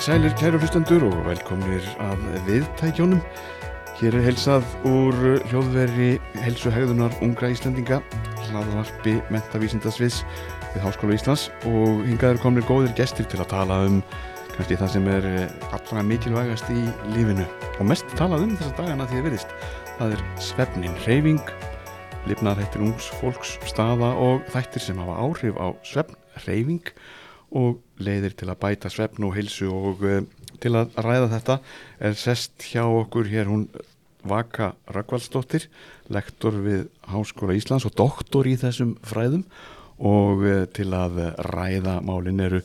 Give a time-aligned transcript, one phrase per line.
[0.00, 3.18] Sælir kæru hlustendur og velkomnir að viðtækjónum.
[3.98, 5.18] Hér er helsað úr
[5.50, 7.98] hljóðveri helsuhegðunar ungra Íslandinga,
[8.46, 10.22] hlaðvarpi mentavísindasviðs
[10.72, 14.00] við Háskóla Íslands og hingaður komnir góðir gestir til að tala um
[14.54, 15.30] kannski það sem er
[15.68, 16.80] allra mikilvægast í
[17.12, 17.44] lífinu
[17.76, 19.56] og mest talað um þessa dagana því að virðist.
[20.00, 21.56] Það er svefnin, reyfing,
[22.24, 26.16] lifnaðrættir ungs fólks, staða og þættir sem hafa áhrif á svefn,
[26.48, 27.19] reyfing og
[28.00, 30.20] leiðir til að bæta svefn og hilsu og uh,
[30.62, 31.56] til að ræða þetta
[32.06, 33.68] er sest hjá okkur hér hún
[34.20, 35.64] Vaka Rökkvaldsdóttir,
[36.12, 39.46] lektor við Háskóla Íslands og doktor í þessum fræðum
[39.96, 42.60] og uh, til að ræða málin eru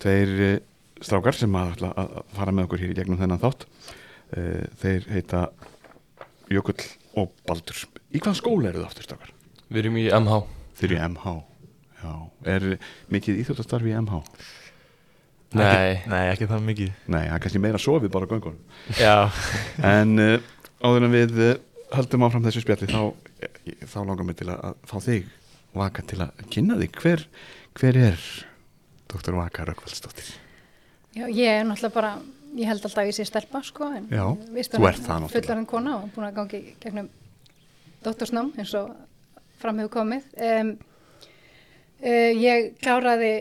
[0.00, 0.56] tveir uh,
[1.04, 3.66] strákar sem að, að fara með okkur hér í gegnum þennan þátt.
[4.80, 5.42] Þeir heita
[6.50, 6.80] Jökull
[7.20, 7.82] og Baldur.
[8.16, 9.34] Í hvað skóla eru það aftur strákar?
[9.68, 10.40] Við erum í MH.
[10.80, 11.34] Þeir eru í MH.
[12.06, 12.12] Já,
[12.54, 12.66] er
[13.12, 14.22] mikið íþjóttastarfi í MH?
[15.56, 18.62] Nei, Ekki, nei, ekki það mikið Nei, það er kannski meira sofið bara á göngunum.
[18.98, 19.14] já,
[19.94, 20.48] En uh,
[20.84, 21.52] áður en við uh,
[21.94, 23.00] höldum áfram þessu spjalli þá,
[23.46, 25.30] eh, þá langar mér til að, að fá þig
[25.76, 26.94] Vaka til að kynna þig.
[27.02, 27.22] Hver,
[27.76, 28.22] hver er
[29.12, 29.36] Dr.
[29.36, 30.30] Vaka Rökkvaldsdóttir?
[31.16, 32.12] Já, ég er náttúrulega bara,
[32.56, 35.32] ég held alltaf að ég sé stelpa, sko, en Já, þú er ert það náttúrulega.
[35.34, 37.10] Fullarinn kona og búin að gangi gegnum
[38.06, 38.94] doktorsnám eins og
[39.60, 40.26] fram hefur komið.
[40.48, 40.72] Um,
[42.02, 43.32] uh, ég kláraði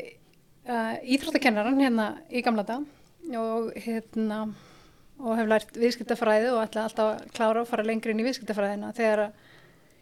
[0.69, 2.85] uh, íþróttakennaran hérna í gamla dag
[3.35, 4.45] og hérna
[5.15, 8.91] og hef lært viðskiptafræði og ætla alltaf að klára og fara lengri inn í viðskiptafræðina.
[8.97, 9.43] Þegar að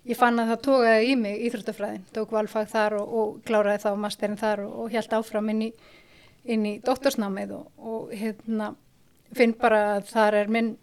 [0.09, 3.91] ég fann að það tókaði í mig íþróttafræðin, tók valfag þar og, og kláraði þá
[4.03, 5.69] masterinn þar og, og held áfram inn í,
[6.55, 8.73] inn í doktorsnámið og, og hérna
[9.33, 10.73] finn bara að þar er minn,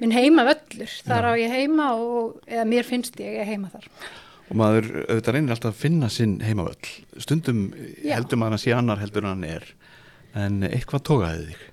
[0.00, 3.86] minn heima völlur, þar á ég heima og eða mér finnst ég ég heima þar.
[4.48, 6.92] Og maður auðvitað reynir alltaf að finna sinn heimavöll.
[7.20, 7.66] Stundum
[8.00, 8.14] Já.
[8.16, 9.66] heldur maður að sé annar heldur en hann er.
[10.38, 11.66] En eitthvað tókaði þig?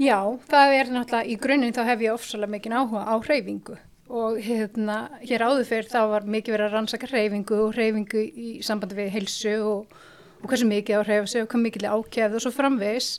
[0.00, 0.18] Já,
[0.48, 3.76] það er náttúrulega í grunninn þá hef ég ofsalega mikinn áhuga á hreyfingu
[4.12, 8.48] og hérna hér áður fyrir þá var mikið verið að rannsaka hreyfingu og hreyfingu í
[8.64, 9.94] sambandi við heilsu og,
[10.40, 13.10] og hversu mikið á að hreyfa sig og hvað mikið ákjæð og svo framvegis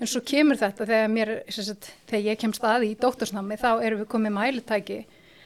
[0.00, 4.02] en svo kemur þetta þegar mér, sagt, þegar ég kem staði í dóttorsnámi þá erum
[4.02, 5.00] við komið mælitæki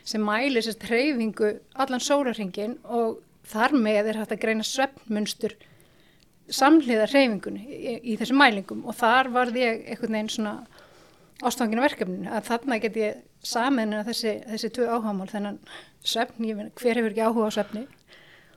[0.04, 5.56] sem mælir sérst hreyfingu allan sólarringin og þar með er hægt að greina svefnmunstur
[6.52, 10.54] samhliða hreyfingunni í, í þessum mælingum og þar varð ég einhvern veginn svona
[11.44, 15.60] ástfanginu verkefninu að þarna get ég samin þessi, þessi tvö áhagamál þennan
[16.04, 17.86] svefn, ég meina hver hefur ekki áhuga á svefni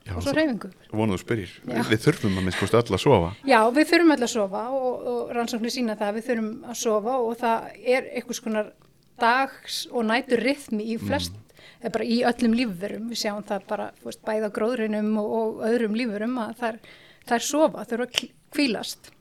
[0.08, 0.70] Já, og svo hreyfingu.
[0.96, 1.50] Vonuðu spyrir.
[1.68, 1.82] Já.
[1.84, 3.32] Við þurfum að minnst öll að sofa.
[3.44, 7.16] Já, við þurfum öll að sofa og, og rannsóknir sína það, við þurfum að sofa
[7.24, 7.66] og það
[7.96, 8.70] er einhvers konar
[9.20, 11.90] dags og nætur rithmi í flest, mm.
[11.92, 16.40] bara í öllum lífverum, við sjáum það bara fúst, bæða gróðrinum og, og öðrum lífverum
[16.46, 16.82] að þær,
[17.30, 19.12] þær sofa, þurfa að kvílast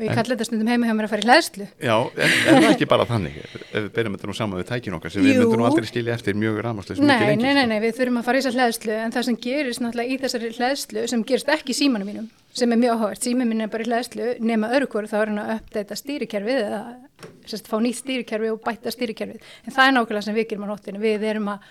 [0.00, 1.66] og ég kalli þetta stundum heima hjá mér að fara í hlæðslu.
[1.84, 3.34] Já, en er það ekki bara þannig?
[3.42, 5.42] Ef við byrjum þetta nú saman við tækin okkar sem við Jú.
[5.42, 8.40] myndum nú aldrei skilja eftir mjög rámaslega Nei, nei, nei, nei, við þurfum að fara
[8.40, 12.08] í þessar hlæðslu en það sem gerist náttúrulega í þessari hlæðslu sem gerist ekki símanum
[12.08, 15.16] mínum sem er mjög áhugavert, síminn minn er bara í hlæðslu nema öðru hverju þá
[15.20, 16.80] er hann að uppdata stýrikerfið eða
[17.46, 19.50] sérst, fá nýtt stýrikerfi og bæta stýrikerfið.
[19.66, 21.68] En það er nákvæmlega sem við gerum á nóttinu við erum að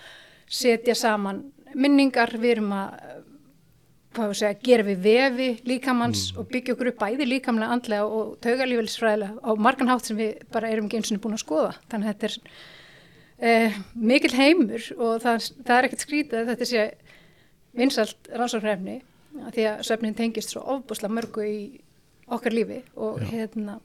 [0.60, 1.42] setja saman
[1.76, 7.76] minningar, við erum að segja, gera við vefi líkamanns og byggja okkur upp bæði líkamlega
[7.76, 11.44] andlega og taugalífælisfræðilega á margan hátt sem við bara erum ekki eins og búin að
[11.44, 11.76] skoða.
[11.92, 12.40] Þannig að þetta er
[13.52, 16.88] eh, mikil heimur og það, það er ekkert skrítið að þetta sé
[17.80, 18.98] vinsalt rannsóknarefni
[19.46, 21.58] af því að svefnin tengist svo ofbúslega mörgu í
[22.30, 23.80] okkar lífi og hérna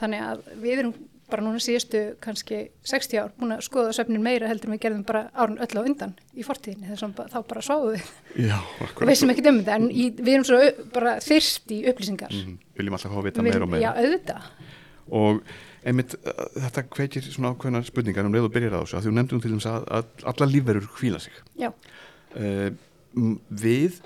[0.00, 0.94] þannig að við erum
[1.32, 5.04] bara núna síðustu kannski 60 ár búin að skoða svefnin meira heldur en við gerðum
[5.08, 8.10] bara árun öll á undan í fortíðinni þess að þá bara sváum við
[8.50, 10.60] Já, og veistum ekki um þetta en í, við erum svo
[10.92, 13.86] bara þyrst í upplýsingar Mm, viljum alltaf að vita meira og meira.
[13.86, 14.50] Já, auðvitað
[15.12, 15.40] Og
[15.88, 18.96] einmitt uh, þetta kveikir svona ákveðnar spurningar um leið og byrjar á þessu.
[18.98, 21.42] að Þú nefndum til þess að, að alla lífverur hvíla sig.
[21.58, 21.72] Já,
[22.32, 22.70] Uh,
[23.60, 23.98] við,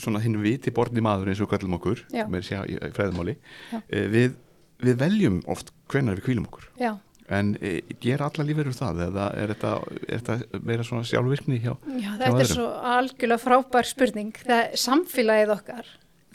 [0.00, 2.50] svona hinn viti borni maður eins og kallum okkur, með
[2.96, 3.36] fræðumáli,
[3.72, 3.80] uh,
[4.12, 4.36] við,
[4.82, 6.68] við veljum oft hvenar við hvílum okkur.
[6.80, 6.94] já
[7.32, 9.68] En e, gera alla lífverur það eða er þetta,
[10.04, 12.50] er þetta meira svona sjálfvirkni hjá, Já, hjá þetta er öðrum?
[12.50, 14.32] svo algjörlega frábær spurning.
[14.42, 15.86] Það er samfélagið okkar,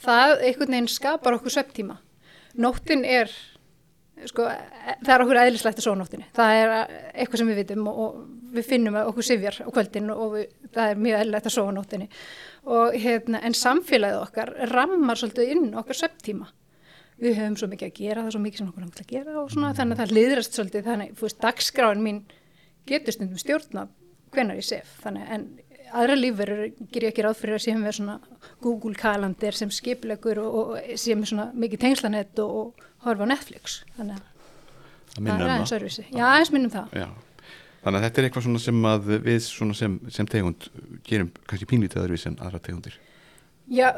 [0.02, 1.98] það einhvern veginn skapar okkur svepptíma.
[2.58, 3.30] Nóttin er,
[4.26, 4.46] sko,
[5.04, 6.28] það er okkur eðlislegt að svo nóttinni.
[6.36, 10.12] Það er eh, eitthvað sem við vitum og, og við finnum okkur sifjar á kvöldin
[10.14, 12.06] og við, það er mjög eðlilegt að.
[12.68, 16.50] Og, hérna, en samfélagið okkar rammar svolítið inn okkar svepptíma.
[17.18, 19.38] Við höfum svo mikið að gera, það er svo mikið sem okkur langt að gera
[19.40, 22.20] og svona, þannig að það liðrast svolítið, þannig, þú veist, dagskráin mín
[22.86, 23.96] getur stundum stjórnað
[24.36, 25.48] hvenar ég sef, þannig en
[25.96, 26.62] aðra lífverur
[26.92, 28.16] ger ég ekki ráð fyrir að séum við svona
[28.64, 33.32] Google kalandir sem skipilegur og, og séum við svona mikið tengslanett og, og horfa á
[33.32, 33.80] Netflix.
[33.98, 34.26] Þannig að
[35.18, 36.04] Það það er um aðeins öðruvísi.
[36.12, 36.94] Já, aðeins minnum það.
[37.00, 37.08] Já.
[37.78, 40.68] Þannig að þetta er eitthvað svona sem að við svona sem, sem tegund
[41.06, 42.96] gerum kannski pínlítið öðruvís en aðra tegundir.
[43.70, 43.88] já,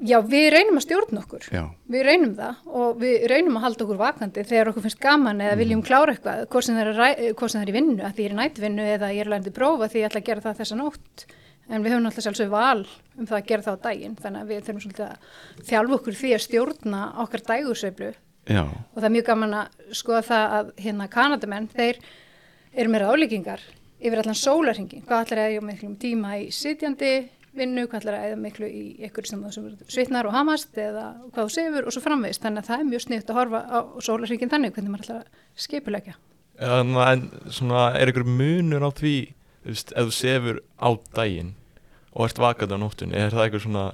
[0.00, 1.48] já, við reynum að stjórna okkur.
[1.52, 5.42] Já, við reynum það og við reynum að halda okkur vakandi þegar okkur finnst gaman
[5.44, 8.38] eða viljum klára eitthvað hvort sem sem það er í vinnu að því ég er
[8.40, 11.26] nætvinnu eða ég er lærandi prófa því ég ætla að gera það þessa nótt.
[11.68, 12.86] En við höfum alltaf sjálfsög val
[13.18, 16.16] um það að gera það á daginn þannig að við þurfum svolítið að þjálfa okkur
[16.16, 18.12] því að stjórna okkar dægursveiflu
[18.48, 21.98] já, og það er mjög gaman að skoða það að hérna kanadamenn, þeir
[22.74, 23.64] eru með ráðlíkingar
[23.98, 27.12] yfir allan sólarhingi hvað ætlar að eiga miklum tíma í sitjandi
[27.58, 31.48] vinnu, hvað ætlar að eiga miklu í ykkur sem þú svitnar og hamast eða hvað
[31.48, 34.52] þú sefur og svo framvegist þannig að það er mjög sniðt að horfa á sólarhingin
[34.52, 36.18] þannig hvernig maður ætlar að skipulegja
[36.58, 39.14] En, en svona, er ykkur munur á því,
[39.70, 41.52] ef þú sefur á daginn
[42.10, 43.84] og ert vakandi á nóttunni, er það eitthvað svona,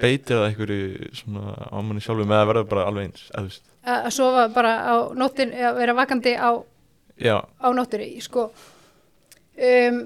[0.00, 3.50] beitir það einhverju svona á manni sjálfum eða verður bara alveg eins, að
[3.84, 8.48] að sofa bara á nóttin að vera vakandi á, á nóttunni sko.
[9.54, 10.00] Um,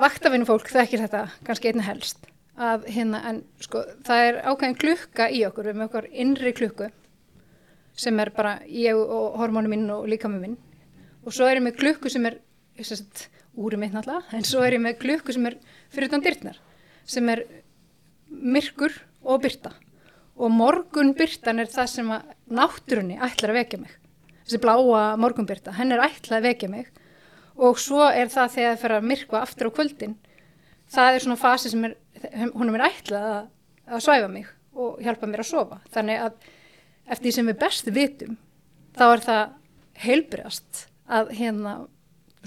[0.00, 2.24] vaktavinu fólk þekkir þetta kannski einna helst
[2.60, 6.88] að hérna en sko það er ákveðin klukka í okkur við með okkur innri klukku
[8.00, 10.56] sem er bara ég og hormónu minn og líka með minn.
[11.26, 12.38] Og svo er ég með klukku sem er
[12.80, 13.28] sest,
[13.60, 15.58] úri mitt náttúrulega en svo er ég með klukku sem er
[15.92, 16.60] fyrir utan dyrtnar
[17.04, 17.44] sem er
[18.30, 19.74] myrkur og byrta
[20.40, 23.92] og morgun byrtan er það sem að náttúrunni ætlar að vekja mig.
[24.46, 26.88] Þessi bláa morgunbyrta, henn er ætlað að vekja mig.
[27.60, 30.16] Og svo er það þegar það fer að myrkva aftur á kvöldin.
[30.90, 31.96] Það er svona fasi sem er
[32.54, 33.44] hún er ætlað að,
[33.90, 34.48] að svæfa mig
[34.80, 35.80] og hjálpa mér að sofa.
[35.92, 36.50] Þannig að
[37.10, 38.36] eftir því sem við best vitum
[38.96, 39.42] þá er það
[40.00, 41.74] heilbriðast að hérna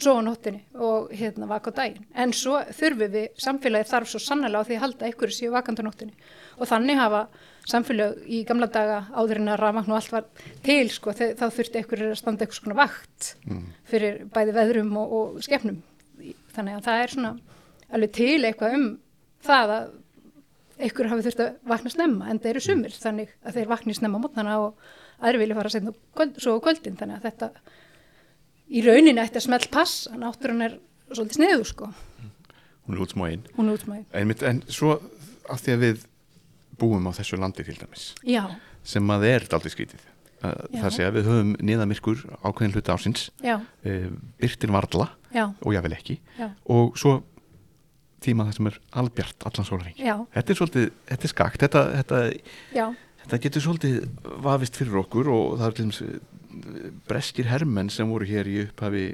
[0.01, 2.05] sofa nóttinni og hérna vaka á daginn.
[2.17, 5.85] En svo þurfum við, samfélagið þarf svo sannlega á því að halda ykkur séu vakandi
[5.85, 6.31] á nóttinni
[6.63, 7.25] og þannig hafa
[7.69, 10.25] samfélag í gamla daga áður en að rafmagn og allt var
[10.65, 13.29] til sko, þá þurfti ykkur að standa ykkur svona vakt
[13.87, 15.81] fyrir bæði veðrum og, og skepnum.
[16.55, 17.33] Þannig að það er svona
[17.93, 18.87] alveg til eitthvað um
[19.43, 19.91] það að
[20.89, 24.21] ykkur hafi þurft að vakna snemma en það eru sumir þannig að þeir vakni snemma
[24.23, 24.87] mótnana og
[25.23, 26.97] aðri vilja fara að setja kvöld, svo á kvöldin.
[26.99, 27.49] Þannig að þetta
[28.73, 30.79] í rauninni ætti að smelt passa náttúrun er
[31.13, 31.91] svolítið sniðu sko.
[32.83, 33.43] Hún er útsmóin.
[33.55, 34.97] hún er útmæði Einmitt, en svo
[35.47, 36.01] af því að við
[36.79, 38.43] búum á þessu landi til dæmis já,
[38.83, 39.47] sem að er.
[40.43, 40.81] Uh, Já.
[40.81, 44.07] Það sé að við höfum niðamirkur ákveðin hluti ásins, já, uh,
[44.41, 47.21] byrtir varla já, og jável ekki já, og svo
[48.23, 49.95] tíma það sem er albjart allan sólaring.
[50.33, 52.21] Þetta er svolítið, þetta er skakt, þetta, þetta,
[53.23, 53.97] þetta getur svolítið
[54.43, 58.57] vafist fyrir okkur og það er til dæmis eh, breskir hermenn sem voru hér í
[58.67, 59.05] upphafi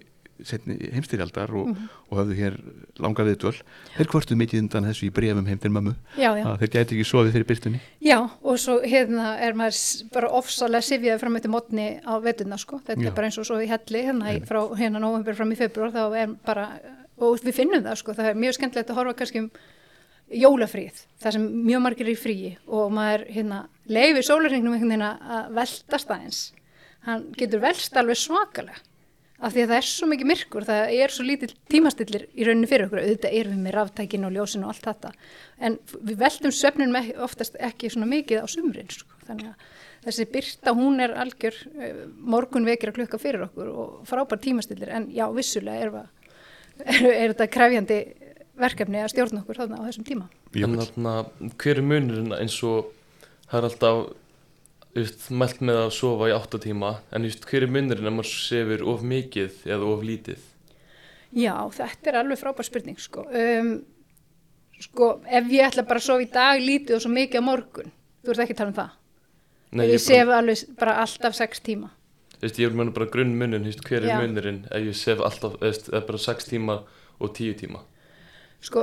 [0.44, 1.90] heimstyrjaldar og, Mhm.
[2.12, 2.56] og höfðu hér
[3.00, 3.62] langa viðdvöl.
[3.98, 5.96] Þeir hvörtu mikið undan þessu í brefum heim til mömmu.
[6.18, 6.58] já, já.
[6.58, 7.80] þeir gæti ekki sofið fyrir byrtunni.
[8.02, 12.80] Já, og svo hérna er maður bara ofsalega sifjaði fram eftir mótni á veturna sko.
[12.86, 13.08] Þetta Já.
[13.08, 16.16] er bara eins og svo í helli hérna frá hérna november fram í februar þá
[16.16, 16.80] er bara,
[17.20, 19.52] og við finnum það sko, það er mjög skemmtilegt að horfa kannski um
[20.32, 25.08] jólafríð, það sem mjög margir er í fríi og maður hérna leifi sólarhengnum einhvern veginn
[25.10, 26.52] að veltast aðeins.
[27.08, 28.78] Hann getur velst alveg svakalega
[29.40, 32.70] af því að það er svo mikið myrkur, það er svo lítill tímastillir í rauninni
[32.70, 35.12] fyrir okkur, auðvitað erum við með ráftækin og ljósin og allt þetta,
[35.64, 39.20] en við veltum söfnunum ekki, oftast ekki svona mikið á sumrin, sko.
[39.30, 39.68] þannig að
[40.08, 42.04] þessi byrta, hún er algjör uh,
[42.36, 46.10] morgun vekir að klukka fyrir okkur og frábær tímastillir, en já, vissulega er,
[46.84, 48.00] er, er þetta krefjandi
[48.60, 50.32] verkefni að stjórna okkur þarna á þessum tíma.
[50.52, 51.20] en þarna,
[51.56, 52.92] hver er munurinn eins og
[53.48, 54.02] það er alltaf
[54.96, 58.86] mælt með að sofa í 8 tíma en just, hver er munurinn ef maður sefur
[58.90, 60.46] of mikið eða of lítið
[61.38, 63.22] Já, þetta er alveg frábær spurning, sko.
[63.30, 63.68] Um,
[64.82, 67.92] sko, ef ég ætla bara að sofa í dag lítið og svo mikið á morgun,
[68.26, 68.96] þú ert ekki að tala um það?
[69.70, 71.92] Nei, ég ég, sef bara, alveg bara alltaf sex tíma.
[72.42, 76.02] just, ég er meina bara grunn just, hver er munurinn ef ég sef alltaf eða
[76.08, 76.80] bara 6 tíma
[77.20, 77.84] og 10 tíma
[78.60, 78.82] Sko,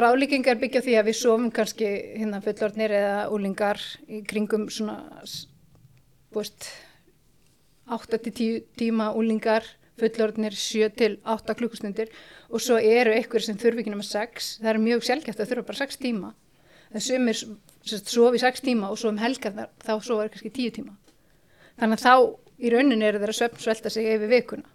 [0.00, 1.88] ráðlíkingar byggja því að við sofum kannski
[2.18, 4.96] hérna fullorðnir eða úlingar í kringum svona,
[6.34, 6.68] veist,
[7.92, 9.66] 8-10 tíma úlingar,
[10.00, 12.10] fullorðnir 7-8 klukkustundir
[12.50, 15.68] og svo eru einhver sem þurfi ekki nema 6, það er mjög sjálfgæft að þurfa
[15.70, 16.32] bara 6 tíma.
[16.92, 17.40] Það sumir
[17.86, 20.96] sofi 6 tíma og svo um helgar þá svo er kannski 10 tíma.
[21.80, 22.14] Þannig að þá
[22.56, 24.68] í rauninni eru þeirra svefn svelta sig yfir vikuna.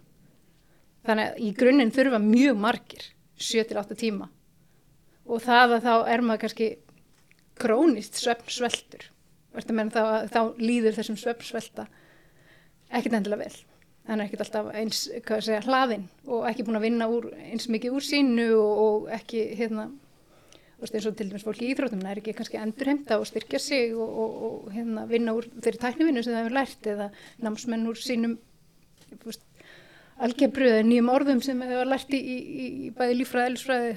[1.06, 3.08] Þannig að í grunninn þurfa mjög margir
[3.42, 4.28] 7-8 tíma
[5.26, 6.70] og það að þá er maður kannski
[7.62, 9.08] krónist svefn sveltur
[9.52, 11.86] þá, þá líður þessum svefn svelta
[12.92, 13.58] ekkert endilega vel.
[14.08, 17.98] Hann er ekkert alltaf eins segja, hlaðinn og ekki búin að vinna úr, eins mikið
[17.98, 19.86] úr sínu og, og ekki hérna,
[20.82, 24.08] eins og til dæmis fólki í íþrótum er ekki kannski endurheimta og styrkja sig og,
[24.08, 27.08] og, og hérna, vinna úr þeirri tæknivinnu sem það hefur lært eða
[27.44, 28.38] námsmenn úr sínum
[30.22, 33.94] algebru eða nýjum orðum sem það hefur lært í, í, í, bæði lífræði, elisfræði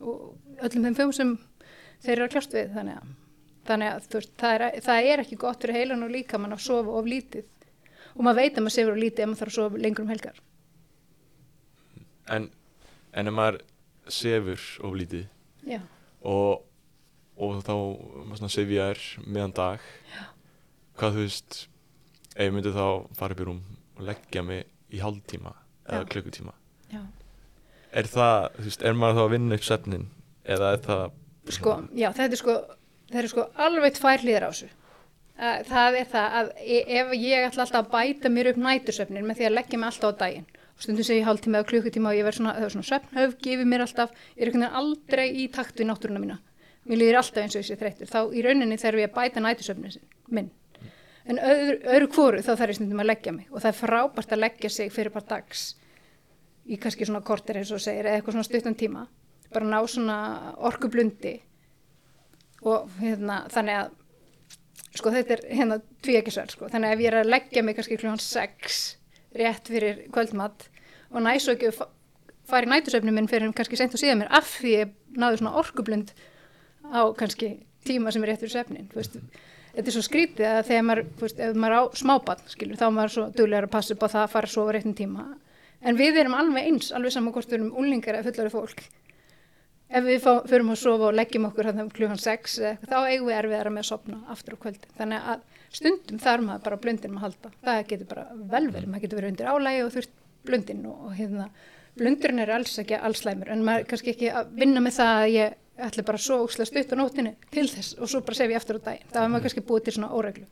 [0.00, 1.36] og öllum þeim fjögum sem
[2.04, 3.12] þeir eru að kljást við þannig að,
[3.68, 6.64] þannig að veist, það, er, það er ekki gott fyrir heilan og líka mann að
[6.66, 7.48] sofa of lítið.
[8.16, 10.12] Og maður veit að maður sefur of lítið ef maður þarf að sofa lengur um
[10.12, 10.42] helgar.
[12.36, 12.48] En,
[13.12, 13.60] en ef maður
[14.12, 15.26] sefur of lítið
[15.66, 15.80] Já,
[16.22, 16.62] og,
[17.36, 20.22] og þá maður svona sefjar meðan dag Já.
[21.00, 21.58] hvað þú veist
[22.36, 22.86] ef ég myndi þá
[23.18, 23.62] fara upp í rúm
[23.96, 25.54] og leggja mig í hálftíma
[25.86, 26.54] eða klukkutíma
[28.00, 30.06] er það, þú veist, er maður þá að vinna upp svefnin
[30.56, 31.04] eða er það
[31.56, 32.56] sko, já, þetta er sko,
[33.12, 34.68] það er sko alveg tvær hlýðar á þessu.
[35.36, 39.26] Að Það er það að e- ef ég ætla alltaf að bæta mér upp nætursöfnin
[39.28, 42.16] með því að leggja mig alltaf á daginn og stundum segi hálftíma eða klukkutíma og
[42.16, 45.26] ég verð svona, það er svona svefnhöf, gefið mér alltaf, ég er einhvern veginn aldrei
[45.28, 46.36] í takt við náttúruna mína.
[46.88, 48.10] Mér líður alltaf eins og ég sé þreyttur.
[48.12, 50.50] Þá í rauninni þarf ég að bæta nætursöfnin sin- minn.
[51.26, 54.32] En öðru, öðru hvoru þá þarf ég stundum að leggja mig og það er frábært
[54.36, 55.74] að leggja sig fyrir bara dags
[56.66, 59.06] í kannski svona korter eins og segir eða eitthvað svona stuttan tíma.
[59.54, 60.16] Bara ná svona
[60.66, 61.36] orkublundi
[62.66, 63.94] og hérna þannig að
[64.96, 66.70] sko þetta er hérna tvíekisverð sko.
[66.72, 68.80] Þannig að ef ég er að leggja mig kannski klukkan 6
[69.36, 70.68] rétt fyrir kvöldmatt
[71.12, 71.90] og næ svo ekki að fa-
[72.48, 75.56] fara í nætusöfnum minn fyrir kannski sent og síðan mér af því ég náðu svona
[75.60, 76.14] orkublund
[76.88, 77.52] á kannski
[77.86, 79.18] tíma sem er rétt fyrir svefnin þú veist.
[79.76, 82.94] Þetta er svo skrítið að þegar maður, veist, ef maður á smábann, skilur, þá er
[82.96, 85.24] maður svo duglegar að passa upp á það að fara að sofa réttin tíma.
[85.86, 88.82] En við erum alveg eins, alveg saman hvort við erum úlingar eða fullari fólk.
[89.86, 93.28] Ef við fá, förum að sofa og leggjum okkur um klukkan 6 eða þá eigum
[93.28, 94.96] við erfiðara með að sopna aftur á kvöldin.
[94.98, 95.44] Þannig að
[95.78, 97.52] stundum þarf maður bara blundinum að halda.
[97.68, 100.16] Það getur bara vel verið, maður getur verið undir álægi og þurft
[100.46, 101.46] blundin og, og hérna,
[102.00, 105.86] blundurinn er alls ekki allslæmur, en maður kannski ekki að vinna með það að ég
[105.86, 108.80] ætla bara svo ókslega stutt á nótinu til þess og svo bara sef ég aftur
[108.82, 109.10] á daginn.
[109.12, 110.46] Það var maður kannski búið til svona óreglu.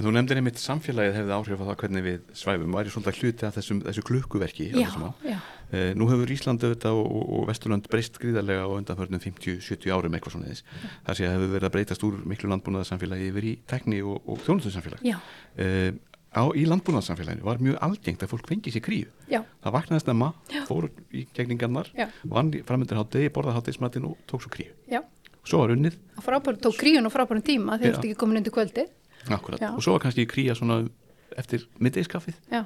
[0.00, 3.44] En þú nefndir einmitt samfélagið hefði áhrif á það hvernig við svæfum, væri svona hluti
[3.44, 4.88] af þessum, þessu klukkuverki Já,
[5.28, 5.40] já,
[5.70, 10.32] Eh, nú hefur Ísland auðvitað og, og, Vesturland breyst gríðarlega á undanförnum 50-70 árum eitthvað
[10.34, 10.64] svona þess.
[11.06, 14.40] Það sé að hefur verið að breytast úr miklu landbúnaðarsamfélagi yfir í tekni og, og
[14.48, 15.04] þjónustusamfélag.
[15.06, 15.18] já,
[15.60, 15.92] Eh,
[16.34, 19.06] á, í landbúnaðarsamfélaginu var mjög algengt að fólk fengi sér kríu.
[19.30, 20.32] já, Það vaknaði snemma,
[20.66, 21.92] fór í gegningarnar,
[22.24, 24.08] vann framöndir hátegi, borðað hátegismatinn
[29.28, 29.74] akkurat, Já.
[29.76, 30.88] og svo var kannski kríja svona
[31.36, 32.64] eftir middeiskaffið Já,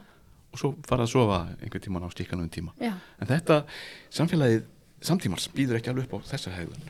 [0.53, 2.73] og svo farað að sofa einhvern tíman á stíkanum tíma.
[2.81, 2.93] já.
[3.21, 3.65] En þetta
[4.11, 4.63] samfélagið
[5.03, 6.81] samtímars býður ekki alveg upp á þessa hegðun.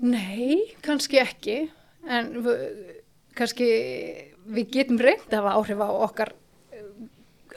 [0.00, 1.56] Nei, kannski ekki,
[2.08, 2.30] en
[3.36, 3.66] kannski
[4.50, 6.32] við getum reynd að hafa áhrif á okkar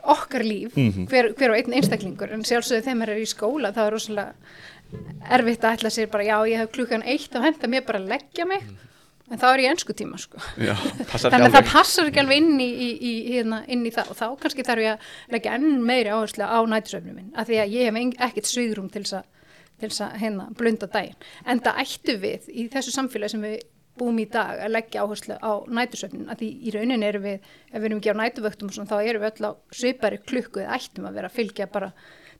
[0.03, 1.05] okkar líf, Mhm.
[1.07, 4.33] hver, hver og einn einstaklingur en sjálfsögðu þeim er í skóla það er rosalega
[5.31, 8.09] erfitt að ætla sér bara já ég hef klukkan eitt og henda mér bara að
[8.09, 8.63] leggja mig
[9.33, 10.41] en þá er ég ennsku tíma sko.
[10.61, 10.73] Já,
[11.25, 14.19] þannig að það passar ekki alveg inn í, í, í, hérna, inn í það og
[14.19, 17.77] þá kannski þarf ég að leggja enn meiri áherslu á nætusöfnum minn af því að
[17.77, 21.29] ég hef ekkert sviðrum til þess að hérna, blunda daginn.
[21.49, 23.57] En það ættu við í þessu samfélagi sem við
[23.99, 27.75] búum í dag að leggja áherslu á nætusöfnin að því í rauninni erum við ef
[27.75, 30.79] við erum ekki á nætuvöktum og svona, þá erum við öll á svipari klukku eða
[30.79, 31.91] ættum að vera að fylgja bara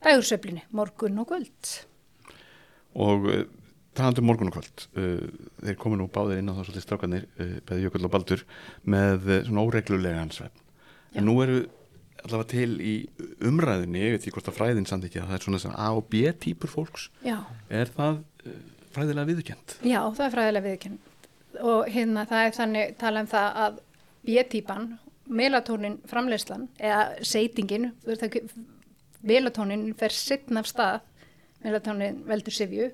[0.04, 1.74] dagursöflinni, morgun og kvöld.
[2.94, 3.30] Og
[3.98, 7.30] talandi um morgun og kvöld, uh, þeir komu nú báðir inn á það svolítið strákanir,
[7.38, 8.44] uh, Beði Jökull og Baldur,
[8.90, 10.60] með uh, svona óreglulegan svefn.
[11.14, 11.22] Já.
[11.22, 11.64] En nú eru
[12.24, 12.94] allavega til í
[13.44, 15.90] umræðinni, ég veit ekki hvort að fræðin samt ekki að það er svona þessar A
[15.98, 17.10] og B típur fólks.
[17.26, 17.38] Já,
[17.70, 18.60] Er það uh,
[18.96, 19.76] fræðilega viðurkend?
[19.84, 21.10] Já, það er fræðilega viðkjönd
[21.62, 23.82] og hérna það er þannig tala um það að
[24.24, 24.86] B-típan,
[25.28, 27.92] melatónin framleyslan eða seitingin,
[29.24, 31.04] melatónin fer sittn af stað,
[31.64, 32.90] melatónin veldur sifju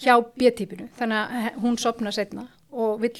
[0.00, 3.14] hjá B-típinu, þannig að hún sopna setna og vill,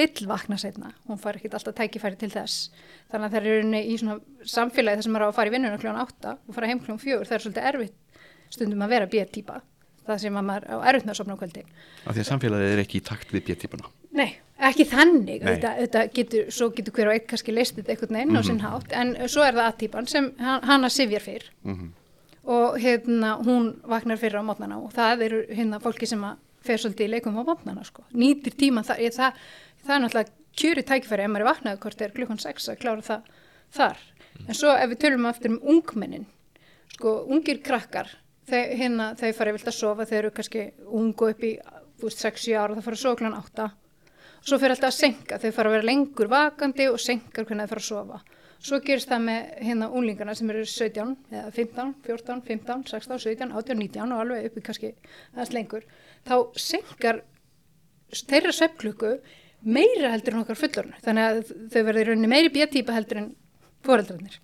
[0.00, 2.68] vill vakna setna, hún far ekki alltaf tækifæri til þess,
[3.12, 4.18] þannig að það er í, svona
[4.56, 7.02] samfélagi þar sem maður á að fara í vinnuna kljóðan 8 og fara heim kljóðan
[7.04, 9.60] 4, það er svolítið erfitt stundum að vera B-típa,
[10.08, 11.72] það sem að maður á erfitt með að sopna á kvöldin.
[12.04, 13.92] Af því að samfélagið er ekki í takt við B-típuna.
[14.18, 14.30] Nei,
[14.70, 18.40] ekki þannig, þetta, þetta getur, svo getur hver og einn kannski leist þetta einhvern veginn
[18.40, 21.50] á sinn hátt, en svo er það aðtípan sem hana sifjar fyrr.
[21.68, 21.92] Mm
[22.48, 26.80] og hérna hún vaknar fyrr á mótnana og það eru hérna fólki sem að fer
[26.80, 29.42] svolítið í leikum á mótnana sko, nýtir tíma það, ég, það,
[29.84, 33.04] það er náttúrulega kjöri tækifæri ef maður er vaknaði hvort er klukkan 6 að klára
[33.04, 33.28] það
[33.76, 34.00] þar,
[34.46, 36.24] en svo ef við tölum aftur um ungmennin,
[36.96, 38.08] sko ungir krakkar,
[38.48, 41.52] þau, hérna þau fara vilt að sofa, þau eru kannski ungu upp í
[41.98, 43.68] þú veist 6-7 ára, það fara að sofa klukkan 8
[44.48, 47.74] svo fyrir alltaf að senka, þau fara að vera lengur vakandi og senkar hvernig þau
[47.74, 48.20] fara að sofa
[48.58, 53.52] svo gerist það með hérna unlingarna sem eru 17 eða 15, 14, 15, 16, 17,
[53.54, 54.92] 18, 19 og alveg uppi kannski
[55.34, 55.86] aðeins lengur.
[56.26, 57.22] Þá senkar
[58.28, 59.14] þeirra svefnklukku
[59.68, 61.40] meira heldur en okkar fullorna þannig að
[61.72, 63.32] þau verður í rauninni meiri bjöttípa heldur en
[63.86, 64.38] foreldrarnir.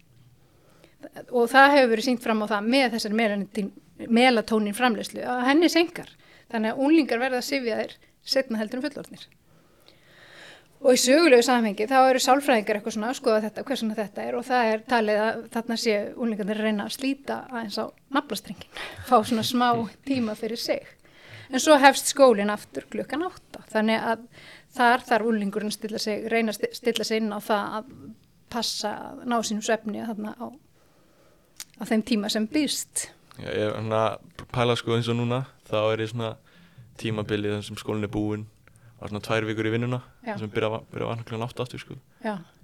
[1.34, 3.68] Og það hefur verið sínt fram á það með þessari
[4.14, 6.10] melatónin framleyslu að henni senkar
[6.52, 9.26] þannig að unlingar verða að sifja þeir setna heldur en fullornir
[10.84, 14.36] og í sögulegu samhengi þá eru sálfræðingar eitthvað svona að skoða þetta, hversuna þetta er
[14.38, 19.16] og það er talið að þarna sé unlingarnir reyna að slíta aðeins á naflastrengin fá
[19.22, 19.68] svona smá
[20.04, 20.84] tíma fyrir sig.
[21.48, 24.28] En svo hefst skólinn aftur klukkan átta þannig að
[24.74, 27.90] þar þarf unlingurinn stilla sig, reyna að stilla sig inn á það að
[28.52, 30.46] passa að ná sínum svefni þarna á,
[31.80, 33.08] á þeim tíma sem býrst
[33.40, 36.34] Já, ég er hann að pæla sko eins og núna þá er ég svona
[37.00, 38.44] tímabilið sem skólinn er búinn
[39.00, 41.40] var svona tvær vikur í vinnuna sem byrja að vakna kl.
[41.42, 41.96] 8 aftur sko.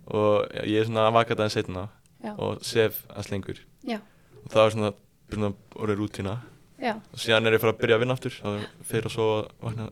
[0.06, 1.88] og ég er svona að vaka það en setna
[2.20, 2.34] Já.
[2.36, 4.92] og sef að slengur og það er svona,
[5.32, 6.36] svona orðið rútina
[6.80, 6.94] Já.
[6.96, 9.28] og síðan er ég fara að byrja að vinna aftur og fyrir að svo
[9.60, 9.90] vakna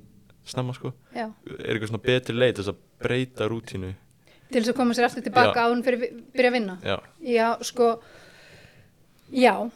[0.49, 0.93] snemma sko.
[1.13, 1.33] er
[1.69, 3.95] eitthvað svona betri leið þess að breyta rútinu
[4.49, 6.97] til þess að koma sér aftur tilbaka á hún fyrir að byrja að vinna Já,
[7.21, 7.91] Já sko
[9.29, 9.69] Já,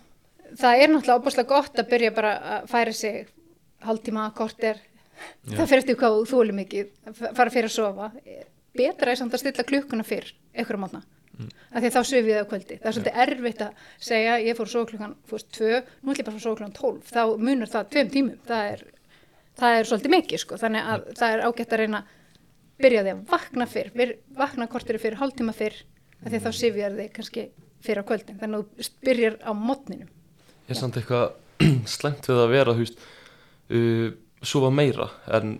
[0.56, 3.26] það er náttúrulega óbúslega gott að byrja bara að færa sig
[3.84, 4.91] hálftíma, korter Já.
[5.48, 8.12] Það fyrir eftir hvað þú þúli mikið fara fyrir að sofa.
[8.72, 11.50] Betra er samt að stilla klukkuna fyrr á mátna mm.
[11.72, 12.78] af því að þá svifið það á kvöldi.
[12.78, 13.26] Það er svolítið ja.
[13.26, 16.46] erfitt að segja ég fór að sofa klukkan fórst tvö, nú ætlum ég bara að
[16.46, 17.12] sofa klukkan tólf.
[17.12, 18.40] Þá munur það tveim tímum.
[18.48, 18.84] Það er,
[19.60, 20.58] það er svolítið mikið sko.
[20.62, 21.16] Þannig að ja.
[21.20, 22.02] það er ágætt að reyna
[22.82, 25.78] byrja því að vakna fyrr Byr, vakna kortir fyrir hálftíma fyrr
[26.22, 27.46] af því að þá svifið þið kannski
[27.82, 30.10] fyrr á kvöldin þannig að þú byrjar á mótninum
[34.42, 35.08] Sofa meira
[35.38, 35.56] en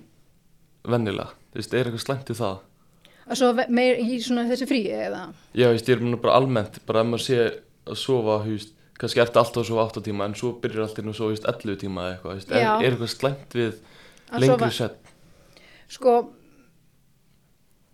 [0.89, 2.61] vennilega, þú veist, er eitthvað slæmt í það?
[3.23, 5.23] Að sofa meira í svona þessi frí eða?
[5.55, 9.23] Já, ég er mér bara almennt, bara ef maður sé að sofa, þú veist, kannski
[9.23, 11.81] ertu alltaf að sofa 8 tíma en svo byrjar alltaf að sofa, þú veist, 11
[11.85, 13.73] tíma eða eitthvað, veist, er, er eitthvað slæmt við
[14.33, 15.15] að lengri svefn?
[15.93, 16.17] Sko,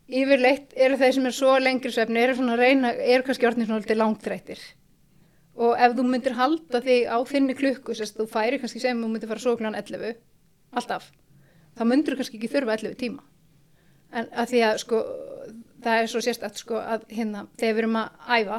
[0.08, 3.82] yfirleitt eru þeir sem er svo lengri svefn, eru svona reyna, eru kannski orðin svona
[3.82, 4.64] alltaf langtrættir
[5.58, 9.08] og ef þú myndir halda þig á þinni klukku, sérst, þú færi kannski sem þú
[9.10, 10.12] myndir fara að sofa kl.
[10.72, 11.10] 11 alltaf,
[11.76, 13.22] þá myndur þú kannski ekki þurfa 11 tíma.
[14.12, 15.04] En að því að sko
[15.84, 18.58] það er svo sérstætt sko að hérna þegar við erum að æfa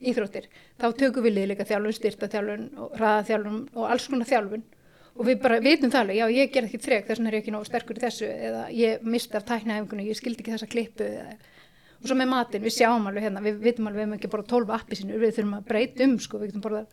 [0.00, 0.46] íþróttir
[0.80, 4.68] þá tökum við liðleika þjálfun, styrtaþjálfun og hraðaþjálfun og alls konar þjálfun.
[5.20, 7.42] Og við bara vitum það alveg, já ég ger ekki þrek þess vegna er ég
[7.42, 11.04] ekki nógu sterkur í þessu eða ég misti af tæknahefingunni, ég skildi ekki þessa klippu
[11.04, 11.34] eða,
[11.98, 14.46] og svo með matin, við sjáum alveg hérna, við vitum alveg við hefum ekki bara
[14.54, 16.84] 12 appi sinu, við þurfum að breyta um sko, við getum bara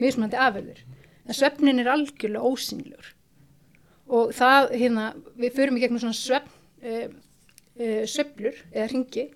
[0.00, 0.80] mismunandi afverður
[1.26, 3.12] en svefnin er algjörlega ósynlur
[4.06, 5.06] og það hérna,
[5.38, 6.52] við förum í gegnum svona svefn,
[6.86, 7.06] uh,
[7.80, 9.26] uh, söflur eða ringi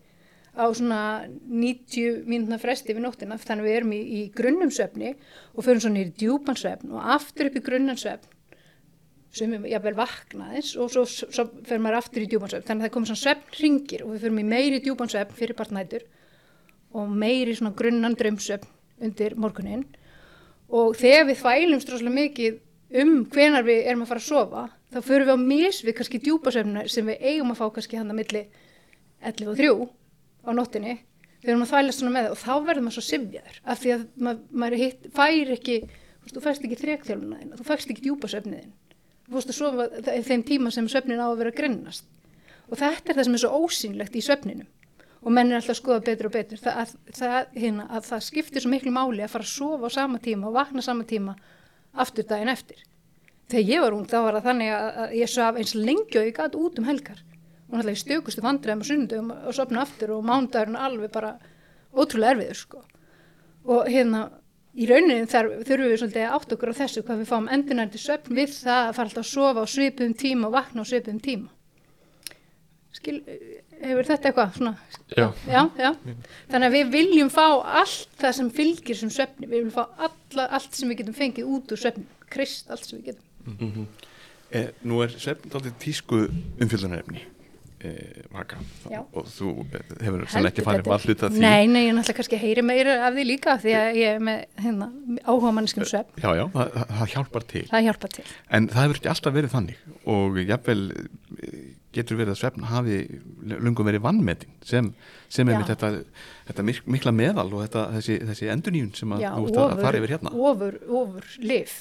[0.50, 1.00] á svona
[1.46, 3.38] 90 mínúna fresti við nóttina.
[3.38, 5.14] Þannig við erum í, í grunnum svefni
[5.54, 8.36] og förum svona í djúpan svefn og aftur upp í grunnan svefn
[9.30, 12.66] sem við jáfnvel vaknaðins og svo, svo förum við aftur í djúpan svefn.
[12.66, 16.06] Þannig að það komur svona svefn ringir og við í meiri djúpan svefn fyrir partnætur
[16.98, 19.86] og meiri svona grunnan drömsvefn undir morgunin
[20.70, 22.58] og þegar við þvælum stróslega mikið
[23.02, 26.84] um hvenar við erum að fara að sofa þá fyrir við á misvið kannski djúpasöfna
[26.90, 28.44] sem við eigum að fá kannski hann að milli
[29.30, 29.70] 11 og 3
[30.46, 30.94] á nóttinni
[31.40, 33.94] við erum að þvæla svona með það og þá verður maður svo sifjaður af því
[33.94, 35.76] að mað, maður hitt, fær ekki
[36.30, 38.72] þú færst ekki þrekþjálfuna þín þú færst ekki djúpasöfniðin
[39.26, 39.86] þú fórst að sofa
[40.26, 42.08] þeim tíma sem söfnin á að vera grinnast
[42.70, 44.68] og þetta er það sem er svo ósýnlegt í söfninum.
[45.20, 46.60] Og menn er alltaf að skoða betur og betur.
[46.62, 49.96] Það, að, það, hérna, að það skiptir svo miklu máli að fara að sofa á
[49.98, 51.34] sama tíma og vakna sama tíma
[51.94, 52.84] aftur daginn eftir.
[53.50, 56.36] Þegar ég var ung þá var það þannig að ég svaf eins lengi og ég
[56.36, 57.24] gæti út um helgar
[57.70, 61.36] og náttúrulega ég stökustu vandræðum og sundum og sopna aftur og mándagurinn alveg bara
[61.94, 62.82] ótrúlega erfiður sko.
[63.70, 64.24] Og hérna
[64.74, 68.54] í rauninni þurfum við svolítið átt okkur á þessu hvað við fáum endunarði söpn við
[68.56, 71.50] það að fara alltaf að sofa á svipum tíma og vakna á svipum tíma.
[72.94, 73.20] Skil,
[73.80, 74.74] hefur þetta eitthvað svona?
[75.16, 75.26] Já.
[75.48, 75.90] Já, já.
[76.52, 77.46] Þannig að við viljum fá
[77.80, 81.50] allt það sem fylgir sem söpni, við viljum fá alla, allt sem við getum fengið
[81.56, 83.26] út úr söpni, krist allt sem við getum.
[83.46, 84.06] Mm -hmm.
[84.50, 86.28] eh, nú er söpn alltaf tísku
[86.60, 87.22] umfjöldunarefni
[87.80, 88.58] eh, vaka
[89.12, 89.64] og þú
[90.00, 91.40] hefur sann ekki farið valluta því.
[91.40, 94.44] Nei, nei, ég náttúrulega kannski heyri meira af því líka því að ég er með
[94.56, 94.92] hérna,
[95.24, 96.20] áhuga manneskum söpn.
[96.20, 97.66] Já, já, það, það hjálpar til.
[97.70, 98.24] Það hjálpar til.
[98.50, 100.82] En það hefur ekki alltaf verið þannig og jáfnvel
[101.94, 102.98] getur verið að svefn hafi
[103.58, 104.92] lungum verið vannmetin sem,
[105.32, 105.90] sem er með þetta,
[106.50, 110.00] þetta mikla meðal og þetta, þessi, þessi enduníun sem að, Já, þú ert að fara
[110.00, 110.34] yfir hérna.
[110.50, 111.80] ofur, ofur lif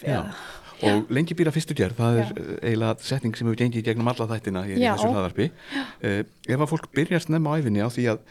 [0.89, 2.23] og lengi býra fyrstu gerð það Já.
[2.23, 4.79] er eiginlega setning sem hefur gengið gegnum alla þættina hér Já.
[4.79, 8.23] í þessu hlaðarpi uh, ef að fólk byrjar snemma á æfinni á því að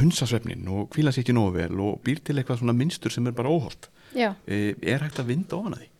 [0.00, 3.36] hunsasvefnin og kvíla sér ekki nógu vel og býr til eitthvað svona minnstur sem er
[3.36, 5.90] bara óholt e, er hægt að vinda ofan að því?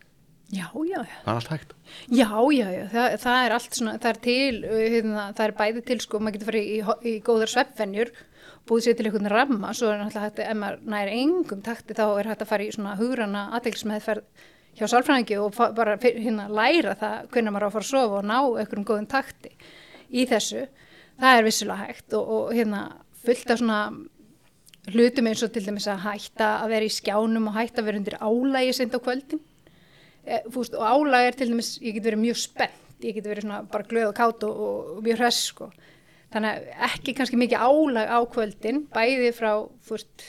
[0.53, 1.17] Já, já, já.
[1.25, 1.73] Það er allt hægt
[2.09, 5.53] Já, já, já, það, það er allt svona, það er til, uh, hérna, það er
[5.59, 8.11] bæði til, sko, maður getur farið í, ho- í góðar sveppvenjur,
[8.69, 12.05] búið sér til einhvern ramma, svo er náttúrulega hægt, ef maður næri engum takti, þá
[12.19, 17.29] er hægt að fara í svona hugrana aðeinsmeðferð hjá sálfræðingi og bara hérna læra það
[17.31, 19.51] hvernig maður á að fara að sofa og ná einhverjum góðum takti
[20.11, 20.65] í þessu.
[21.21, 22.81] Það er vissulega hægt og, og hérna
[23.23, 23.79] fullt af svona
[24.91, 28.01] hlutum eins og til dæmis að hætta að vera í skjánum og hætta að vera
[28.01, 29.39] undir álægi sent á kvöldin
[30.25, 33.45] e, fúst, og álæg er til dæmis, ég get verið mjög spennt ég get verið
[33.45, 34.59] svona bara glöð og kátt og,
[34.97, 35.69] og mjög hress sko.
[36.33, 39.51] Þannig að ekki kannski mikið álæg á kvöldin bæði frá
[39.85, 40.27] fúst,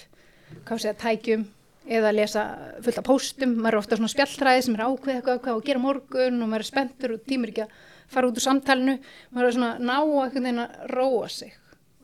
[0.68, 1.46] segja, tækjum
[1.86, 2.44] eða að lesa
[2.84, 3.56] fullt af póstum.
[3.58, 6.66] Maður er ofta svona spjalltræði sem er ákveð eitthvað hvað að gera morgun og maður
[6.66, 7.76] er spenntur og tímur ekki að
[8.12, 8.96] fara út úr samtalinu.
[9.32, 11.56] Maður er svona ná einhvern veginn að róa sig.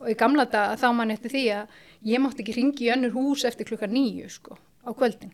[0.03, 3.15] Og í gamla daga þá mann eftir því að ég mátti ekki ringi í önnur
[3.15, 5.31] hús eftir klukka nýju sko á kvöldin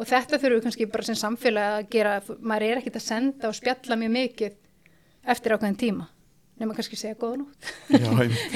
[0.00, 3.50] og þetta þurfum við kannski bara sem samfélag að gera, maður er ekkert að senda
[3.50, 4.56] og spjalla mjög mikið
[5.34, 6.08] eftir ákveðin tíma
[6.60, 7.68] nema kannski segja góða nótt.
[7.88, 8.10] Já,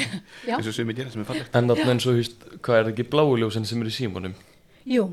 [0.58, 1.54] eins og sem ég gera sem er fallegt.
[1.56, 4.34] En þarna eins og, húst, hvað er ekki bláuljósin sem eru í símónum?
[4.88, 5.06] Jú,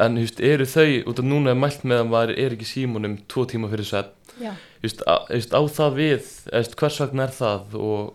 [0.00, 2.70] En, húst, eru þau, út af núna er mælt með að maður er ekki í
[2.72, 4.50] símónum tvo tíma fyrir svepp, já.
[4.82, 8.12] Húst, á, það við, húst, hvers vegna er það og,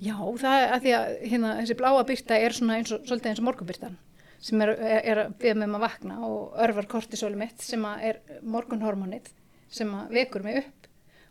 [0.00, 3.30] Já, það er að því að hérna, þessi bláa byrta er svona eins og, svolítið
[3.30, 3.98] eins og morgunbyrtan
[4.40, 7.84] sem er, er, er að byrja með um að vakna og örvar kortisóli mitt sem
[7.92, 9.28] er morgunhormonið
[9.70, 10.88] sem vekur mig upp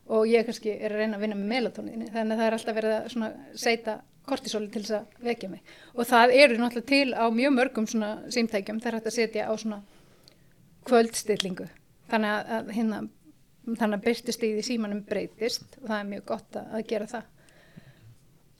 [0.09, 2.79] og ég kannski er að reyna að vinna með melatoninni þannig að það er alltaf
[2.79, 5.61] verið að seita kortisóli til þess að vekja mig.
[5.95, 9.47] Og það eru náttúrulega til á mjög mörgum svona símtækjum það er hægt að setja
[9.49, 9.79] á svona
[10.89, 11.69] kvöldstillingu.
[12.09, 13.01] Þannig að, að hérna
[13.69, 17.31] þannig að byrtustíði símanum breytist og það er mjög gott að gera það.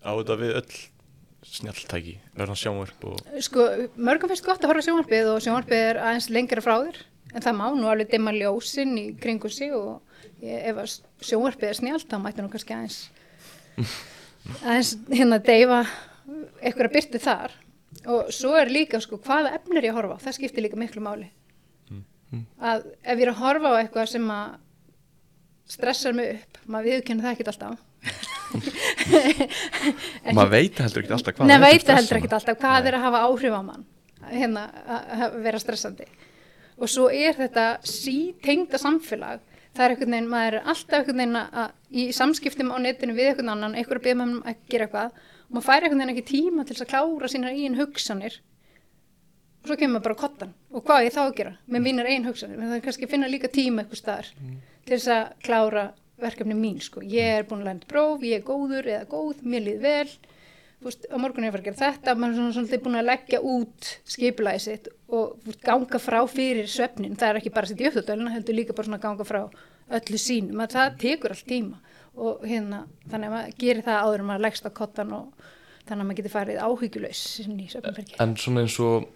[0.05, 0.79] Á þetta við öll
[1.45, 6.29] snjalltæki verða sjónvarp og Sko, mörgum finnst gott að horfa sjónvarpið og sjónvarpið er aðeins
[6.33, 7.01] lengra frá þér
[7.33, 10.01] en það má nú alveg dimma ljósin í kringum sig og
[10.41, 13.01] ef sjónvarpið er snjált þá mætti nú kannski aðeins
[14.65, 15.83] aðeins hérna deyfa
[16.61, 17.57] eitthvað að byrti þar.
[18.09, 21.03] Og svo er líka sko hvaða efnir ég að horfa á, það skiptir líka miklu
[21.03, 21.29] máli.
[22.61, 24.57] Að ef ég er að horfa á eitthvað sem að
[25.69, 28.28] stressar mig upp, maður viðkynna það ekkert alltaf
[30.25, 32.97] og maður veit heldur ekki alltaf hvað Nei, er veit heldur ekkert alltaf hvað er
[32.97, 33.85] að hafa áhrif á mann
[34.29, 34.65] hérna
[35.19, 36.07] að vera stressandi.
[36.79, 39.41] Og svo er þetta sítengda samfélag.
[39.75, 43.31] Það er einhvern veginn, maður er alltaf einhvern veginn að, í samskiptum á netinu við
[43.33, 45.17] einhvern annan einhver að byrja með að gera eitthvað.
[45.47, 48.39] Og maður fær einhvern veginn ekki tíma til að klára sínar eigin hugsanir.
[49.59, 50.53] Og svo kemur maður bara kottan.
[50.71, 51.55] Og hvað ég þá að gera?
[51.67, 52.59] Með mínar eigin hugsanir.
[52.59, 54.31] Menn það er kannski að finna líka tíma eitthvað staðar
[54.87, 55.85] til þess að klára
[56.21, 57.01] verkefni mín sko.
[57.01, 60.09] ég er búin að lenda próf, ég er góður eða góð, mér líð vel.
[60.79, 62.99] Fúst, á morgun er ég að fara að gera þetta maður er svona svolítið búin
[62.99, 67.67] að leggja út skipulagi sitt og fúst, ganga frá fyrir svefnin, það er ekki bara
[67.67, 69.41] að setja upp þetta heldur líka bara svona að ganga frá
[69.99, 71.81] öllu sínum að það tekur allt tíma
[72.19, 75.47] og hérna, þannig að maður gerir það áður en maður leggst á kottan og
[75.89, 76.61] þannig að maður getur farið
[77.73, 79.09] svefnferki en svona eins og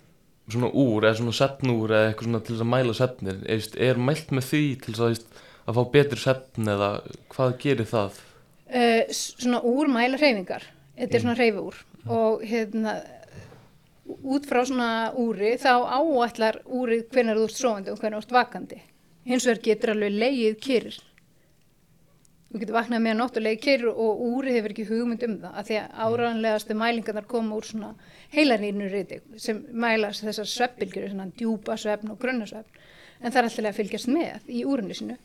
[0.52, 4.34] svona úr eða svona setnúr eða eitthvað svona til þess að mæla setnir er, mælt
[4.36, 6.94] með því til þess að, veist, að fá betri setn eða
[7.34, 8.22] hvað gerir það?
[8.74, 10.66] Uh, svona úr mæla hreyfingar
[10.98, 11.82] þetta er svona hreyfiúr
[12.14, 12.98] og hérna
[14.24, 18.38] út frá svona úri þá áætlar úrið hvenær þú ert sofandi og hvenær þú ert
[18.38, 18.80] vakandi.
[19.28, 20.98] Hins vegar getur alveg leið kyrr.
[22.52, 25.60] Þú getur vaknað með nótt og leið kyrr og úrið hefur ekki hugmynd um það
[25.60, 27.94] af því að áraðanlegastu mælingarnar koma úr svona
[28.36, 32.82] heilarýrnu riti sem mæla þessar sveppbylgjur svona djúpa svefn og grunnarsvefn
[33.24, 35.18] en það er alltaf að fylgjast með í úrinu sinu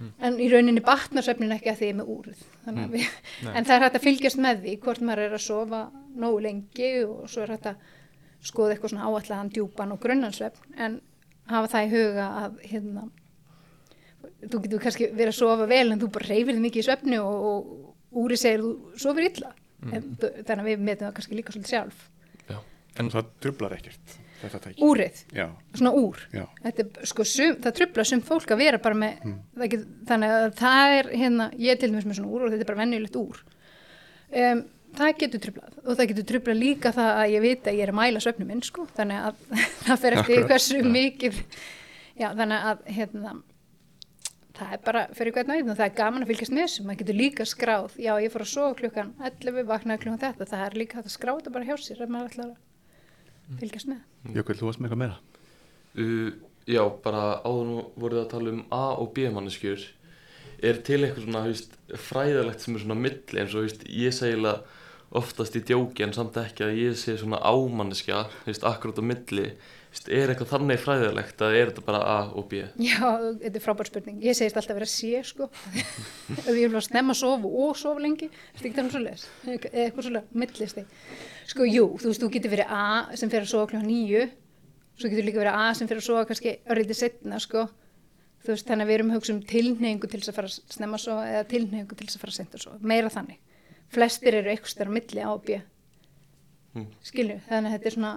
[0.00, 2.44] en í rauninni batnar svefnin ekki að því ég er með úrið.
[2.64, 3.18] Þannig að við,
[3.50, 5.82] en það er hægt að fylgjast með því hvort maður er að sofa
[6.24, 7.90] nógu lengi og svo er hægt að
[8.44, 10.96] skoða eitthvað svona áallan djúpan og grunnansvefn en
[11.50, 13.06] hafa það í huga að hérna
[14.44, 17.20] þú getur kannski verið að sofa vel en þú bara reyfir þig mikið í svefni
[17.20, 19.54] og, og úri segir þú sofir illa.
[19.84, 22.04] En, þannig að við metum það kannski líka svolítið sjálf.
[22.94, 24.14] En það trublar ekkert
[24.84, 26.20] úrið, já, svona úr.
[26.34, 30.46] Er, sko, sum, það trubla sum fólk að vera bara með það get, þannig að
[30.60, 33.42] það er hérna, ég til dæmis með svona úr og þetta er bara venjulegt úr.
[34.34, 34.64] Um,
[34.98, 37.92] það getur trublað og það getur trublað líka það að ég veit að ég er
[37.92, 39.42] að mæla svefnum minn sko, þannig að
[39.86, 40.86] það fer eftir Akkurat, hversu já.
[40.98, 41.40] mikið
[42.14, 43.34] já, þannig að hérna
[44.54, 47.00] það er bara fyrir hvern veginn og það er gaman að fylgjast með þessu, maður
[47.02, 50.76] getur líka skráð já, ég fór að sofa klukkan 11, vaknaði klukkan þetta það er
[50.78, 54.02] líka að skráða þetta bara hjá sér ef maður ætlar að fylgjast með
[54.32, 55.18] Jökull, þú varst með eitthvað meira?
[55.94, 56.30] Uh,
[56.70, 59.84] já, bara áður nú voruð að tala um A og B manneskjur.
[60.64, 63.42] Er til eitthvað svona veist, fræðalegt sem er svona milli?
[63.42, 64.62] Eins og veist, ég segilega
[65.14, 69.50] oftast í djóki en samt ekki að ég sé svona ámanniska veist, akkurat á milli.
[70.10, 72.64] Er eitthvað þannig fræðilegt að er þetta bara A og B?
[72.82, 73.12] Já,
[73.44, 74.16] þetta er frábær spurning.
[74.24, 75.46] Ég segist alltaf að vera C sko.
[76.48, 79.04] Ef ég vil að snemma að sofa og sofa lengi þetta er ekki þannig svo
[79.04, 80.86] les eða eitthvað svolítið millisti
[81.50, 82.84] sko jú, þú veist, þú getur verið A
[83.16, 83.82] sem fyrir að sofa kl.
[83.84, 84.24] nýju
[84.96, 87.66] svo getur líka verið A sem fyrir að sofa kannski örrítið setna sko
[88.44, 90.74] þú veist, þannig að við erum að hugsa um tilnefingu til þess að fara að
[90.76, 93.38] snemma að sofa eða tilnefingu til þess að fara að senda að sofa meira þannig,
[93.94, 95.60] flestir eru eitthvað stær á milli á B
[96.74, 96.88] Mm.
[97.06, 98.12] skilju, þannig að þetta er svona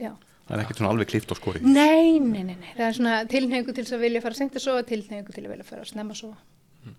[0.00, 0.10] já
[0.48, 3.16] Það er ekkert svona alveg klift á skori Nei, nei, nei, nei, það er svona
[3.28, 5.90] tilhengu til þess að vilja fara seint að sofa, tilhengu til að vilja fara að
[5.90, 6.94] snemma að sofa.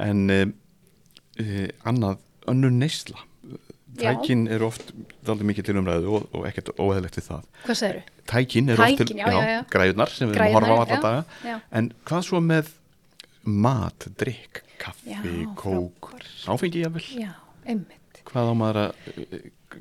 [0.00, 0.46] En uh,
[1.44, 3.20] uh, annað, önnur neysla.
[4.00, 4.92] Tækin eru oft
[5.26, 7.48] dálítið mikið til umræðu og, og ekkert óeðlegt við það.
[7.66, 8.20] Hvað sagður þau?
[8.32, 9.58] Tækin eru oft til já, já, já.
[9.74, 11.24] græðunar sem við erum að horfa á alla já, daga.
[11.44, 11.56] já.
[11.80, 12.70] En hvað svo með
[13.42, 16.12] mat, drikk, kaffi, Já, kók,
[16.48, 17.04] áfengi jafnvel?
[17.20, 17.32] Já,
[17.66, 18.22] einmitt.
[18.30, 19.12] Hvað á maður að,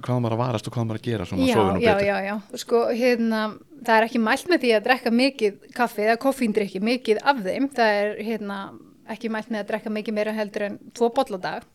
[0.01, 1.93] hvað á maður að varast og hvað á maður að gera svona Já, sofinu já,
[1.93, 3.41] betur já, já, sko, hérna,
[3.85, 7.69] það er ekki mælt með því að drekka mikið kaffi eða koffíndrykki, mikið af þeim,
[7.77, 8.59] það er, hérna,
[9.15, 11.69] ekki mælt með að drekka mikið meira heldur en tvo bolla á dag.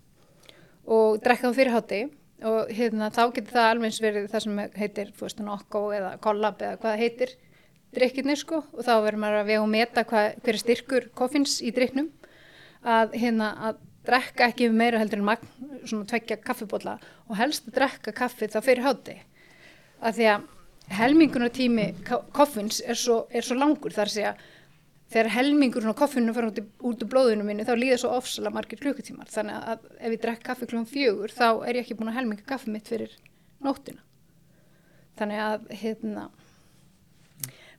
[0.87, 2.03] Og drekka þá fyrir hátti
[2.45, 6.61] og hérna, þá getur það alveg eins verið það sem heitir, veist, nokko eða kollab
[6.61, 7.35] eða hvað heitir
[7.97, 11.61] drikkirnir, sko, og þá verður maður að vega og meta hvað, hver er styrkur koffins
[11.65, 12.11] í drikknum
[12.87, 15.49] að hérna að drekka ekki meira heldur en magn
[15.89, 19.17] svona tveggja kaffibólla og helst að drekka kaffi þá fyrir hátti
[20.05, 20.45] að því að
[20.95, 21.89] helmingunar tími
[22.35, 23.95] koffins er svo, er svo langur.
[23.95, 24.35] Þar að segja
[25.13, 28.81] þegar helmingurinn á koffinu fara út, út úr blóðinu mínu þá líða svo ofsalega margir
[28.83, 29.31] klukkutímar.
[29.31, 32.49] Þannig að ef ég drekk kaffi klukkan fjögur þá er ég ekki búin að helminga
[32.49, 33.15] kaffi mitt fyrir
[33.63, 34.03] nóttina.
[35.17, 36.27] Þannig að hérna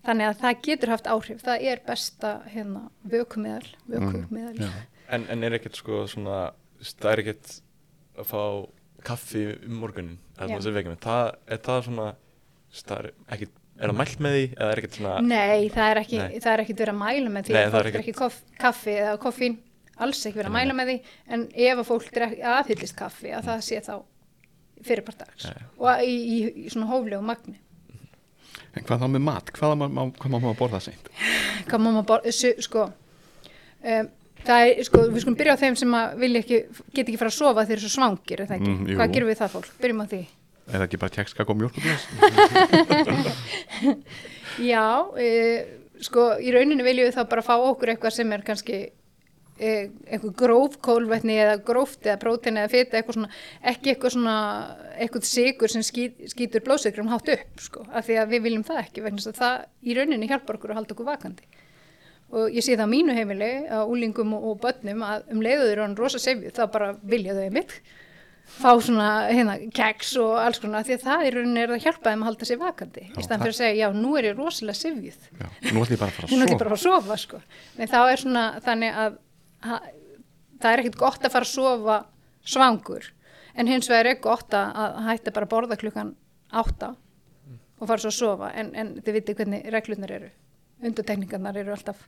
[0.08, 1.44] þannig að það getur haft áhrif.
[1.44, 4.56] Það er besta hérna vökumiðal vökumiðal.
[4.62, 4.72] Já.
[5.08, 6.40] En, en er ekkert sko svona,
[6.84, 7.54] það er ekkert
[8.18, 8.42] að fá
[9.08, 10.56] kaffi um morgunin, það,
[11.48, 12.08] er það svona,
[12.82, 16.00] það er ekkert, er það mælt með því, eða er ekkert svona, Nei, það er
[16.02, 16.40] ekki, Nei.
[16.44, 18.16] það er ekkit verið að mæla með því Nei, að það er fólk er ekki
[18.18, 19.58] koff, kaffi eða koffín,
[19.98, 20.98] alls ekki verið að mæla með því,
[21.36, 23.94] en ef að fólk drek, aðhyllist kaffi, að það sé þá
[24.88, 25.64] fyrirpart dags Nei.
[25.82, 27.58] og í, í, í svona hóflegu magni.
[28.78, 31.10] En hvað þá með mat, hvað má, maður borða seint?
[31.68, 32.84] Hvað má maður su- sko,
[33.82, 34.10] um,
[34.46, 36.60] það er, sko, við skulum byrja á þeim sem að vilja ekki,
[36.94, 38.74] get ekki fara að sofa þeir eru svo svangir, er það ekki?
[38.76, 38.92] Mm.
[39.00, 39.72] Hvað gerum við það fólk?
[39.82, 40.22] Byrjum á því.
[40.68, 42.06] Það ekki bara tjekskak og mjölkuglas?
[44.72, 45.28] Já, e,
[46.04, 48.80] sko, í rauninni viljum við þá bara fá okkur eitthvað sem er kannski
[49.60, 49.70] e,
[50.10, 53.30] eitthvað gróf kólvetni eða gróft eða prótein eða fita, eitthvað svona,
[53.72, 54.40] ekki eitthvað svona,
[54.98, 58.82] eitthvað sigur sem skýt, skýtur blóðsykrum hátt upp, sko, af því að við viljum það
[58.84, 59.56] ekki, vegna að það
[59.88, 61.48] í rauninni hjálpar okkur að halda okkur vakandi.
[62.36, 65.80] Og ég sé það á mínu heimili, á úlingum og, og börnum, að um leiðuður
[65.80, 67.78] og hann rosa sefju, þá bara vilja þau einmitt
[68.48, 72.14] fá svona hérna keks og alls konar því að það í rauninni er að hjálpa
[72.14, 73.04] þeim að halda sér vakandi.
[73.12, 76.02] Í staðan fyrir að segja já nú er ég rosalega sifjuð Já, nú ætlum ég
[76.02, 77.42] bara að fara hún er að ekki bara að fara að sofa sko.
[77.78, 79.20] Nei, þá er svona þannig að
[79.68, 79.80] ha,
[80.64, 82.00] það er ekkit gott að fara að sofa
[82.48, 83.12] svangur.
[83.58, 86.16] En hins vegar er gott að, að hætta bara að borða klukkan
[86.64, 86.94] átta
[87.78, 88.52] og fara svo að sofa.
[88.56, 90.34] En, en þið vitið hvernig reglurnar eru.
[90.88, 92.08] Undartekningarnar eru alltaf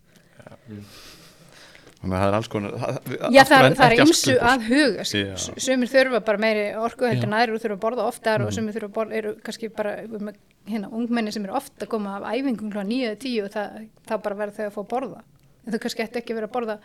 [1.99, 5.03] Þannig að það er alls konar það- Já, það, en það er ymsu að huga
[5.03, 5.33] Já.
[5.35, 8.45] S- Sumir þurfa bara meiri orku heldur en aðrir og þurfa að borða oftar Mm.
[8.47, 10.35] og sumir þurfa að borða, eru kannski bara með,
[10.69, 14.35] hérna, ungmenni sem eru ofta að koma af æfingum klá 9-10 og það, þá bara
[14.35, 15.21] verða þau að fá að borða.
[15.67, 16.77] En þau kannski ættu ekki vera að borða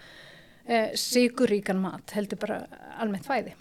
[0.67, 2.67] eh, siguríkan mat heldur bara
[2.99, 3.53] almennt fæði.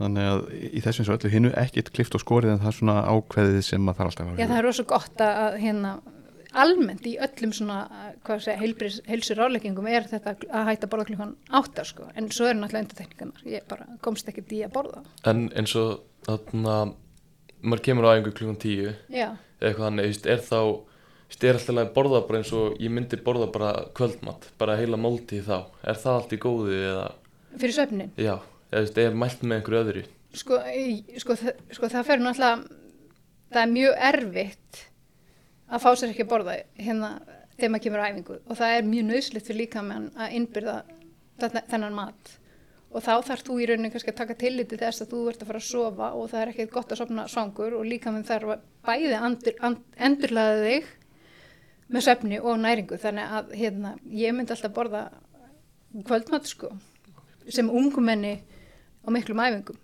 [0.00, 0.40] Þannig að
[0.74, 3.84] í þessum svo öllu hinnu ekkit klift og skorið en það er svona ákveðið sem
[3.86, 5.92] að það er alltaf að Já, það er rosa gott að hérna,
[6.60, 7.78] almennt í öllum svona,
[8.28, 12.86] heilsur ráleggingum er þetta að hætta að borða klukkan átta, sko, en svo eru náttúrulega
[12.86, 15.04] undartekningarnar, ég bara komst ekki í að borða.
[15.30, 16.78] En eins og þarna
[17.64, 20.58] maður kemur á æfingu klukkan tíu eða eitthvað þannig, er þá
[21.44, 25.48] er alltaf að borða bara eins og ég myndi borða bara kvöldmatt, bara heila máltíð
[25.48, 25.58] þá.
[25.82, 27.06] Er það allt í góðu eða?
[27.58, 28.12] Fyrir söfnin.
[28.18, 28.36] já,
[28.70, 30.04] eða er mælt með einhverju öðru?
[30.34, 30.58] Sko,
[31.22, 31.36] sko,
[31.70, 32.80] sko það fer náttúrulega,
[33.54, 34.82] það er mjög erfitt
[35.68, 37.10] að fá sér ekki að borða hérna
[37.56, 38.38] þegar maður kemur á æfingu.
[38.48, 40.78] Og það er mjög nöðslitt fyrir líka að innbyrða
[41.70, 42.32] þennan mat.
[42.94, 45.48] Og þá þarf þú í rauninni kannski að taka tilliti þess að þú ert að
[45.50, 48.52] fara að sofa og það er ekkert gott að sofna svangur og líka með þarf
[48.54, 50.92] að bæði andur, and, endurlaða þig
[51.90, 52.98] með svefni og næringu.
[53.02, 55.08] Þannig að hérna, ég myndi alltaf borða
[56.06, 56.70] kvöldmat sko
[57.50, 58.38] sem ungumenni
[59.04, 59.83] á miklum æfingum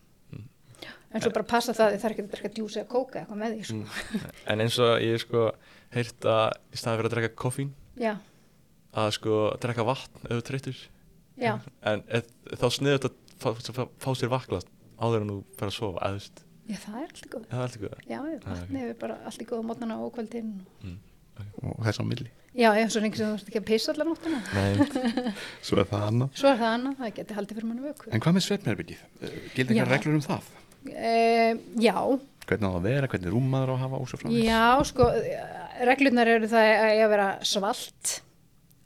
[1.13, 3.41] en svo bara passa það að það er ekki að drekka djúsi eða kóka eitthvað
[3.43, 4.29] með því sko.
[4.55, 5.45] en eins og ég sko
[5.97, 8.13] heyrt að í staði fyrir að drekka koffín, já,
[8.95, 10.85] að sko drekka vatn ef þú treytur,
[11.41, 11.55] já,
[11.91, 14.61] en eð, þá sniður þetta fá, fá, fá sér vakla
[15.01, 17.45] áður en þú fer að sofa veist, Já, það er alltaf góð.
[17.51, 20.51] það er alltaf góð Já, Ah, vatni er bara alltaf góð á mótnana og kvöldin.
[21.65, 24.07] og þess á milli Já, ef svo lengi sem þú ert ekki að pissa allar
[24.11, 24.39] nóttuna.
[24.55, 24.73] Nei,
[25.67, 28.11] svo er það annað Svo er það annað, það geti haldið fyrir manni vöku.
[28.11, 29.03] en hvað með svefnherbyggið?
[29.55, 30.49] gildi eitthvað reglur um það?
[30.89, 31.97] E, já,
[32.49, 34.47] hvernig á það að vera, hvernig rúmaður á að hafa og svo framvegis?
[34.49, 35.09] já, sko,
[35.91, 38.15] reglurnar eru það að eiga að vera svalt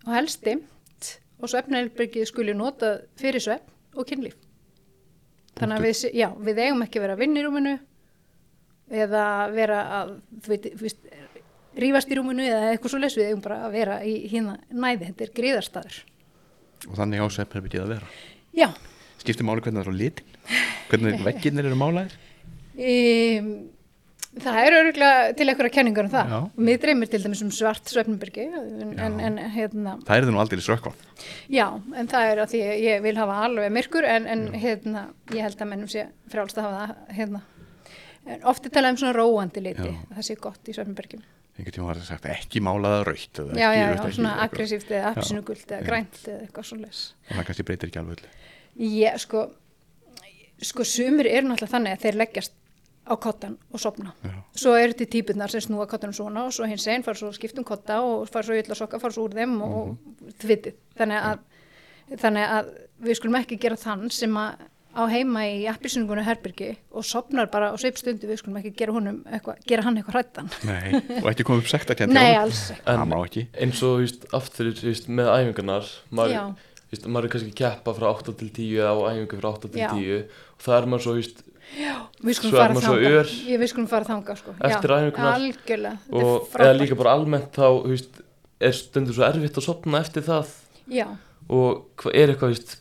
[0.04, 4.34] og helst dimmt og svefnherbergið skuli nota fyrir svefn og kynlíf.
[5.54, 7.74] Þannig að við, já, við eigum ekki að vera að vinna í rúminu
[9.04, 10.16] eða vera að,
[10.48, 11.06] veit, þú veist,
[11.84, 15.12] rífast í rúminu eða eitthvað svo les við eigum bara að vera í hérna næði,
[15.12, 16.00] þetta er gríðarstaður.
[16.88, 18.10] og þannig á svefnherbyggið að vera?
[18.54, 18.68] Já,
[19.24, 20.30] skiptir máli hvernig það er á litin
[20.92, 22.20] hvernig vegginnir eru málaðir
[22.74, 23.50] Um,
[24.42, 26.32] það er öruglega til einhverja kenningar um það.
[26.32, 26.38] Já.
[26.66, 30.64] Mér dreymir til dæmis um svart svefnbyrgi en, en, hérna, það er það nú aldrei
[30.64, 30.90] strökkva
[31.54, 35.04] já, en það er að því að ég vil hafa alveg myrkur en, en hérna,
[35.30, 37.44] ég held að mennum sé frjálst að hafa það hérna.
[38.24, 41.22] En oft er talað um svona róandi liti, það sé gott í svefnbyrgjum.
[41.54, 45.68] einhvern tíma var það sagt ekki málaða raukt Já, já, já, svona aggressíft eða apsinugult
[45.70, 47.04] eða grænt eða eitthvað svo les.
[47.28, 48.24] og það kannski breytir ekki alveg
[48.80, 49.46] Ég, sko,
[50.64, 52.52] sko, sumir eru náttúrulega þannig að þeir leggjast
[53.04, 54.14] á kottan og sopna.
[54.24, 54.32] Já.
[54.56, 57.36] Svo eru til típunar sem snúa kottanum svona og svo hins einn fara svo að
[57.36, 59.96] skipta um kotta og fara svo í illa sokka, fara svo úr þeim og Mhm.
[60.24, 60.74] mm þvitið.
[60.98, 61.38] Þannig að,
[62.22, 62.70] þannig að
[63.04, 64.54] við skulum ekki gera þann sem að
[64.94, 69.24] á heima í appisungunum herbyrgi og sopnar bara á sveipstundu, við skulum ekki gera, honum
[69.26, 70.50] eitthva, gera hann eitthvað hrættan.
[70.64, 72.86] Nei, og ekki komið upp sektarkend Nei, alls ekki.
[72.94, 76.54] En má ekki eins og, þú veist, aftur, þú veist, með æfingarnar maður,
[76.94, 79.72] veist, maður er kannski að keppa frá 8 til 10 eða á æfingu frá 8
[79.74, 79.90] til Já.
[79.92, 81.44] 10 og það er maður svo, veist,
[82.24, 83.24] Við skulum fara þanga.
[83.48, 84.54] Ég, við skulum fara þanga, sko.
[84.68, 85.08] eftir Já, er
[86.12, 88.20] og eða líka bara almennt þá, veist,
[88.62, 90.52] er stundur svo erfitt að sopna eftir það
[90.92, 91.06] Já,
[91.48, 92.76] og hva, er eitthvað, veist,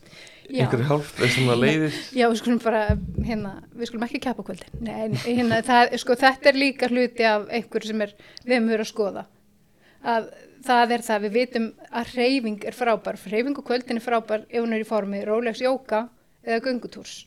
[0.45, 0.63] já.
[0.65, 2.83] einhver hjálp er svona leiðir Já, við skulum bara,
[3.23, 4.79] hérna, við skulum ekki keppa á kvöldin.
[4.83, 8.85] Nei, hérna, það, sko, þetta er líka hluti af einhverju sem er, við höfum verið
[8.85, 9.25] að skoða.
[10.13, 13.19] Að það er það, við vitum að reyfing er frábær.
[13.31, 16.07] Reyfing á kvöldin er frábær ef hún er í formi rólegs jóka
[16.43, 17.23] eða göngutúrs.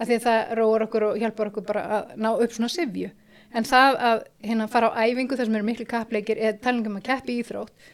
[0.00, 3.10] Af því að það róar okkur og hjálpar okkur bara að ná upp svona sifju.
[3.50, 7.08] En það að hérna, fara á æfingu þar sem eru miklu kappleikir eða talningum að
[7.10, 7.90] keppi í íþrótt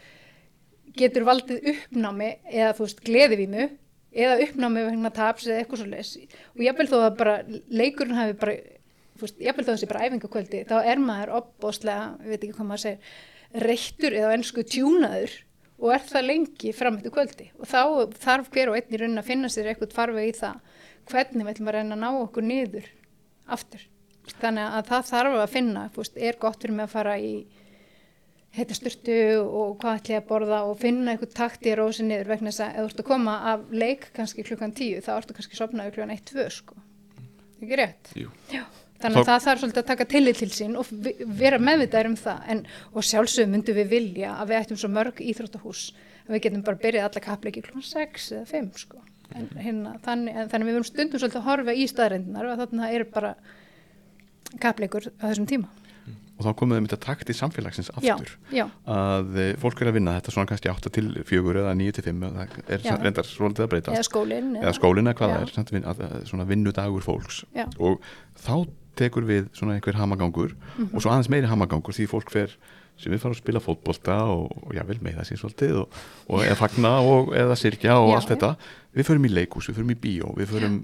[0.97, 3.67] getur valdið uppnámi eða þú veist gleðivímu
[4.17, 6.13] eða uppnámi vegna taps eða eitthvað svo les
[6.55, 7.37] og jafnvel þó að bara
[7.69, 8.55] leikurinn hafi bara,
[9.17, 12.57] þú veist, jafnvel þó að þessi bara æfingakvöldi, þá er maður opbóðslega, ég veit ekki
[12.57, 13.19] hvað maður segir
[13.53, 15.35] reyktur eða ennsku tjúnaður
[15.77, 17.81] og er það lengi fram eftir kvöldi og þá
[18.23, 20.57] þarf hver og einn í raunin að finna sér eitthvað farveg í það
[21.11, 22.89] hvernig við ætlum að reyna að ná okkur niður
[23.57, 23.85] aftur
[24.41, 27.33] þannig að það þarf að finna, veist, er gott fyrir mig að fara í
[28.57, 32.33] heita styrtu og hvað ætlum ég að borða og finna eitthvað takt í rósi niður
[32.33, 35.37] vegna þess að ef þú ert að koma af leik kannski klukkan tíu þá ertu
[35.37, 36.81] kannski sopnaði klukkan eitt, tvö sko.
[37.61, 38.13] Ekki rétt?
[38.17, 38.33] Jú.
[38.53, 38.65] Já.
[39.03, 40.91] Þannig að það þarf svolítið að taka tillit til sín og
[41.41, 45.21] vera meðvitaður um það en, og sjálfsögum myndum við vilja að við ættum svo mörg
[45.21, 45.83] íþróttahús
[46.27, 49.03] að við getum bara byrjað alla kappleiki klukkan 6 eða 5 sko.
[49.35, 52.79] en, hérna, þannig, en, þannig við verum stundum svolítið að horfa í staðarindunar og þannig
[52.79, 53.33] að það er bara
[54.63, 55.69] kappleikur á þessum tíma.
[56.37, 59.83] og þá komum við með þetta takt í samfélagsins Já, aftur já, að eh, fólk
[59.83, 62.87] er að vinna þetta svona kannski 8 til 4 eða 9 til 5 það er
[62.87, 62.97] Já.
[63.03, 65.39] reyndar svolítið að breyta eða skólinn eða skólinn eða hvað Já.
[65.87, 67.65] það er svona vinnudagur fólks Já.
[67.81, 68.05] og
[68.37, 70.91] þá tekur við svona einhver hamagangur Mhm.
[70.95, 72.57] og svo aðeins meiri hamagangur því fólk fer
[72.97, 75.97] sem við fara að spila fótbolta og, og jável með það sér svolítið og,
[76.33, 78.53] og eða fagna og eða sirkja og Já, allt þetta.
[78.97, 80.79] Við förum í leikús, við förum í bíó, við förum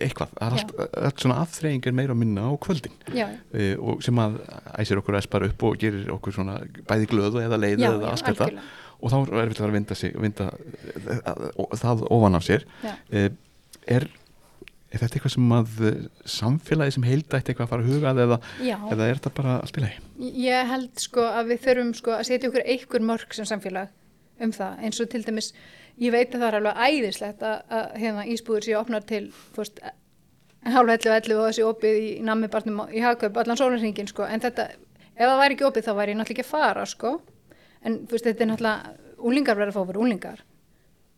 [0.00, 0.72] eitthvað, það er allt,
[1.06, 2.96] allt svona aðþreying er meira að minna á kvöldin.
[3.14, 4.40] Já, e, og sem að
[4.80, 6.56] æsir okkur espar upp og gerir okkur svona
[6.88, 8.64] bæði glöðu eða leiðu já, eða já, allt þetta.
[9.04, 11.20] og þá er við að vinda, sig, vinda eh,
[11.78, 12.64] það ofan af sér.
[12.82, 12.94] Já.
[13.12, 13.28] e,
[13.86, 14.08] er,
[14.94, 15.98] er þetta eitthvað sem að eh,
[16.34, 18.38] samfélagi sem heildætt eitthvað að fara að huga að eða,
[18.94, 22.50] eða er þetta bara spila í Ég held sko að við þurfum sko að setja
[22.50, 23.92] okkur einhver mörg sem samfélag
[24.42, 24.78] um það.
[24.86, 25.50] Eins og til dæmis
[26.02, 29.24] ég veit að það er alveg æðislegt að, að hérna ísbúður séu opnar til
[29.54, 29.78] fúst,
[30.64, 34.26] hálfa 11 og þessi opið í nammibarnum í hagkaup allan sólarhringin sko.
[34.26, 37.14] En þetta ef það væri ekki opið þá væri ég náttúrulega ekki að fara sko.
[37.84, 40.44] En fúst, þetta er náttúrulega úlingar verður að fá að vera úlingar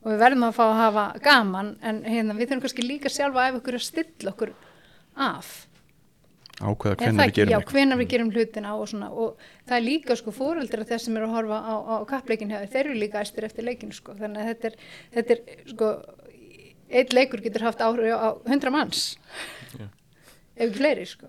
[0.07, 3.49] og við verðum að fá að hafa gaman en hérna, við þurfum kannski líka sjálfa
[3.51, 4.53] ef okkur að stilla okkur
[5.27, 5.49] af
[6.57, 9.85] ákveða hvernig það við gerum Já, hvenar við gerum hlutina og svona og það er
[9.85, 13.25] líka sko fóreldra þess sem eru að horfa á, á kappleikin hefur, þeir eru líka
[13.25, 14.79] æstir eftir leikin sko, þannig að þetta er,
[15.17, 15.91] þetta er sko,
[17.03, 19.05] eitt leikur getur haft áhrif á hundra manns
[19.75, 19.91] Já.
[20.57, 21.29] ef ekki fleiri sko.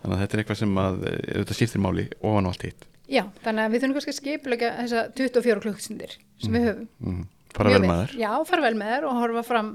[0.00, 2.90] þannig að þetta er eitthvað sem að eh, þetta skiptir máli ofan á allt hitt
[3.06, 6.88] Já, þannig að við þurfum kannski að skipulega þessa 24 klukkstundir sem við höfum.
[7.04, 7.24] mm.
[7.56, 9.74] Fara vel með þær Já, fara vel með þær og horfa fram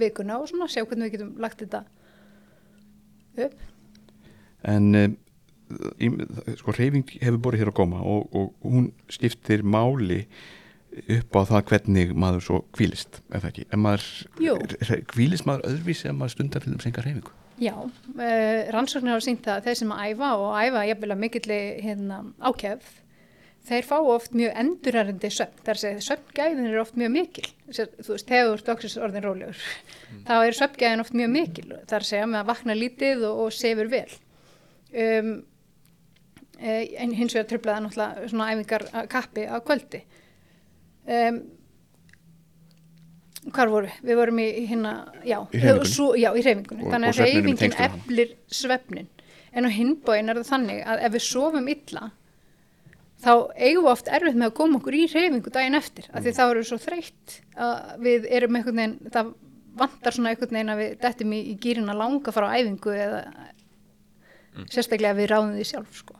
[0.00, 1.84] vikuna og svona sjá hvernig við getum lagt þetta
[3.38, 3.66] upp
[4.68, 5.16] en um,
[6.58, 10.24] sko reyfing hefur borið hér á góma og, og hún skiptir máli
[10.98, 13.66] upp á það hvernig maður svo kvílist, er það ekki?
[13.74, 14.06] En maður,
[15.12, 17.34] kvílist maður öðruvísi ef maður stundar til þeim senga reyfingu?
[17.58, 21.22] Já, uh, rannsóknir hafa sínt það að þeir sem að æfa og æfa jafnvel að
[21.24, 22.90] mikilli hérna, ákjæfð
[23.68, 28.28] þeir fá oft mjög endurærandi söfn, þar segja söfngæðin er oft mjög mikil, þú veist,
[28.30, 29.60] þegar doksis orðin rólegur,
[30.28, 33.90] þá er söfngæðin oft mjög mikil, þar segja með að vakna lítið og, og sefur
[33.92, 34.08] vel.
[34.88, 35.30] Um,
[36.58, 36.72] e,
[37.04, 40.02] en hins vegar tröflaða náttúrulega svona æfingar að kappi á kvöldi.
[41.08, 41.42] Um,
[43.52, 43.88] hvar voru?
[43.88, 44.08] Við?
[44.08, 44.94] Við vorum í hérna,
[45.24, 45.60] já, Í
[46.84, 47.20] Og- þannig að
[47.78, 48.00] hana.
[48.00, 49.08] eflir svefnin.
[49.52, 52.10] En á hinbóin er það þannig að ef við sofum illa
[53.18, 56.24] þá eigum við oft erfitt með að koma okkur í hreyfingu daginn eftir, af Mm.
[56.28, 59.32] því þá erum við svo þreytt að við erum einhvern veginn það
[59.78, 62.94] vantar svona einhvern veginn að við dettum í, í gýrin að langa fara á æfingu
[62.94, 63.20] eða
[64.72, 66.14] sérstaklega að við ráðum því sjálf sko.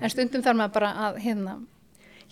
[0.00, 1.54] en stundum þarf maður bara að hérna,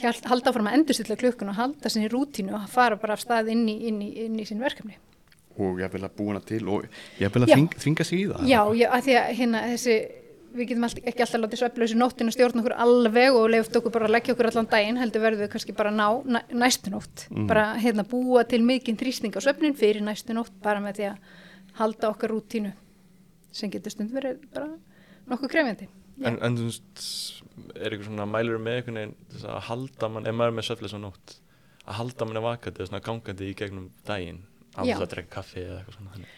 [0.00, 3.66] halda áfram að endurstilla klukkun og halda sinni rútínu og fara bara af stað inn
[3.68, 4.96] í, inn í, inn í sín verkefni.
[5.60, 6.86] Og ég vil að búina til og
[7.20, 9.96] ég vil að þvinga sig í það Já, já, að því að hérna þessi
[10.54, 14.08] við getum ekki alltaf látið svefnlausi nóttin að stjórna okkur alveg og leift okkur bara
[14.08, 17.26] að leggja okkur allan daginn, heldur verðum við kannski bara að ná næ, næstu nótt,
[17.50, 21.32] bara hérna búa til mikinn þrýsting á svefnin fyrir næstu nótt bara með því að
[21.80, 22.72] halda okkar rútínu
[23.54, 24.72] sem getur stund verið bara
[25.30, 25.88] nokkuð krefjandi.
[26.20, 27.04] En, en þú veist,
[27.76, 30.96] er eitthvað svona mælur með einhvern veginn að halda mann, ef maður er með sveflis
[30.96, 31.38] á nótt
[31.86, 34.42] að halda mann er vakandi eða svona gangandi í gegnum daginn
[34.76, 34.94] Já.
[34.94, 36.28] þess að drekka kaffi eða eitthvað svona.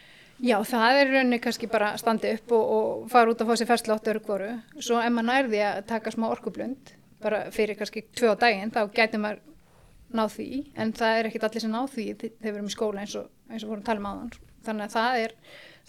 [0.43, 3.55] Já, það er rauninni kannski bara að standa upp og, og fara út að fá
[3.61, 4.49] sér öru kvoru.
[4.82, 6.90] Svo ef maður nærði að taka smá orkublund,
[7.22, 9.38] bara fyrir kannski tvö á daginn, þá gæti maður
[10.12, 10.49] náð því,
[10.82, 13.14] en það er ekkit allir sem náð því þe- þegar við erum í skóla eins
[13.20, 14.32] og, eins og vorum að tala um.
[14.66, 15.34] Þannig að það er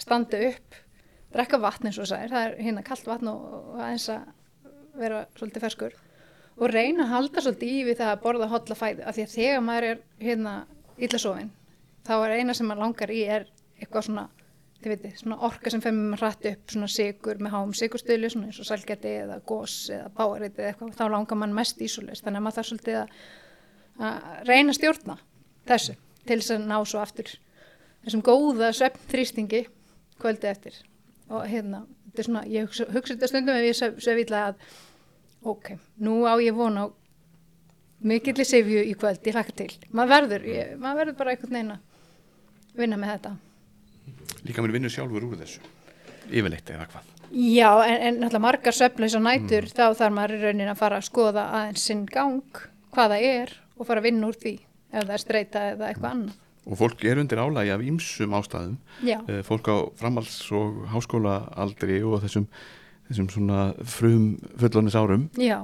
[0.04, 0.78] standa upp,
[1.34, 3.41] drekka vatn eins og það er, það er hérna kallt vatn og,
[3.82, 4.30] aðeins að
[5.01, 5.97] vera svolítið ferskur
[6.62, 9.34] og reyna að halda svolítið í við það að borða hotla fæðu, af því að
[9.34, 10.54] þegar maður er hérna
[11.01, 11.49] illa sofin,
[12.06, 13.47] þá er eina sem maður langar í er
[13.82, 14.28] eitthvað svona
[14.84, 18.49] þið veitir, svona orka sem fer með hratt upp svona sigur með háum sigurstölu svona
[18.49, 22.03] eins og salgæti eða gós eða báariti eða eitthvað, þá langar mann mest í svo
[22.05, 23.15] þannig að maður þarf svolítið að,
[24.09, 25.17] að reyna stjórna
[25.69, 27.31] þessu til þess að ná svo aftur
[28.03, 29.61] þessum góða svefn þrýstingi
[30.19, 30.75] kvöldi eftir.
[31.31, 34.67] Og hérna, þetta er svona, ég hugsa, hugsa þetta stundum ef ég svef illa að
[35.53, 35.73] ok,
[36.03, 36.93] nú á ég vona á
[38.03, 39.71] mikilli sifju í kvöld, ég hlakka til.
[39.95, 43.34] Maður verður, ég, maður verður bara einhvern veginn að vinna með þetta
[44.47, 45.59] líka mér vinnur sjálfur úr þessu.
[46.32, 47.09] Yfirleitt eða hvað?
[47.34, 50.99] Já, en, en náttúrulega margar söfnlaus og nætur þá þarf maður í raunin að fara
[51.01, 52.43] að skoða aðeins sinn gang,
[52.93, 54.53] hvað það er og fara að vinna úr því
[54.93, 56.39] ef það er streyta eða eitthvað annað.
[56.63, 58.76] og fólk er undir álægi af ýmsum ástæðum.
[59.03, 62.45] Já, Eh, fólk á framhalds og háskólaaldri og þessum,
[63.09, 65.57] þessum svona frum fullónis árum já,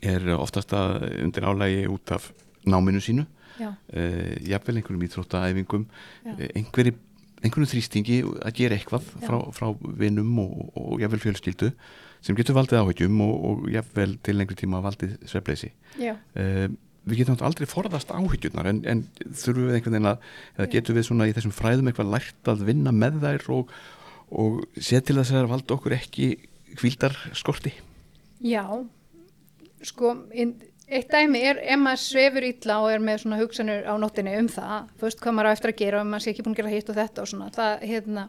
[0.00, 2.32] er oftast að undir álægi út af
[2.64, 3.26] náminu sínu.
[3.62, 5.84] Uh, jafnvel einhverjum íþróttaæfingum.
[6.24, 6.32] Já.
[6.32, 6.96] uh, einhverjum,
[7.42, 9.26] einhverjum þrýstingi að gera eitthvað Já.
[9.26, 9.68] frá, frá
[9.98, 11.72] vinnum og, og jafnvel fjölskyldu
[12.22, 16.68] sem getur valdið áhyggjum og, og jafnvel til lengri tíma valdið svefleysi uh,
[17.02, 19.02] við getum aldrei forðast áhyggjurnar en, en
[19.34, 20.26] þurfum við einhvern veginn að
[20.56, 23.72] eða getum við svona í þessum fræðum eitthvað lært að vinna með þær og,
[24.30, 26.28] og sé til þess að valda okkur ekki
[26.78, 27.74] kvíldar skorti
[28.42, 28.64] Já,
[29.86, 30.54] sko, inn,
[30.98, 34.48] eitt dæmi er ef maður svefur illa og er með svona hugsanir á nóttinni um
[34.52, 36.72] það, veist hvað maður á eftir að gera og maður sé ekki búin að gera
[36.72, 38.24] hitt og þetta og svona, það, hérna,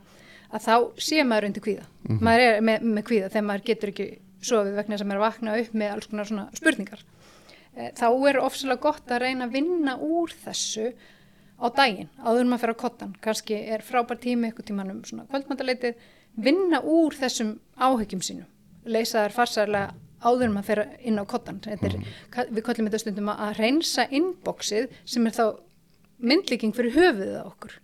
[0.53, 0.75] að þá
[1.07, 1.87] sé maður undir kvíða.
[2.23, 4.07] Maður er með, með kvíða þegar maður getur ekki
[4.43, 7.03] sofið vegna að maður er að vakna upp með alls konar svona spurningar.
[7.75, 10.91] Eh, Þá er ofsalega gott að reyna að vinna úr þessu
[11.63, 13.15] á daginn, áður maður fyrir á kottan.
[13.23, 15.95] Kannski er frábær tími ykkur tíman um svona kvöldmandaleitið,
[16.43, 18.49] vinna úr þessum áhyggjum sínum,
[18.85, 19.93] leysa þær farsarlega
[20.23, 21.61] áður en maður fyrir inn á kottan.
[21.67, 21.95] Er,
[22.33, 25.45] ka- við kallum þetta stundum að- reynsa inboxið sem er þá
[26.23, 27.79] myndlíking fyrir höfuðið á okkur.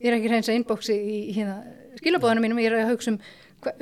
[0.00, 1.58] Ég er ekki að reynsa inboxið í hérna,
[2.00, 3.20] skilabóðanum mínum, ég er að hugsa um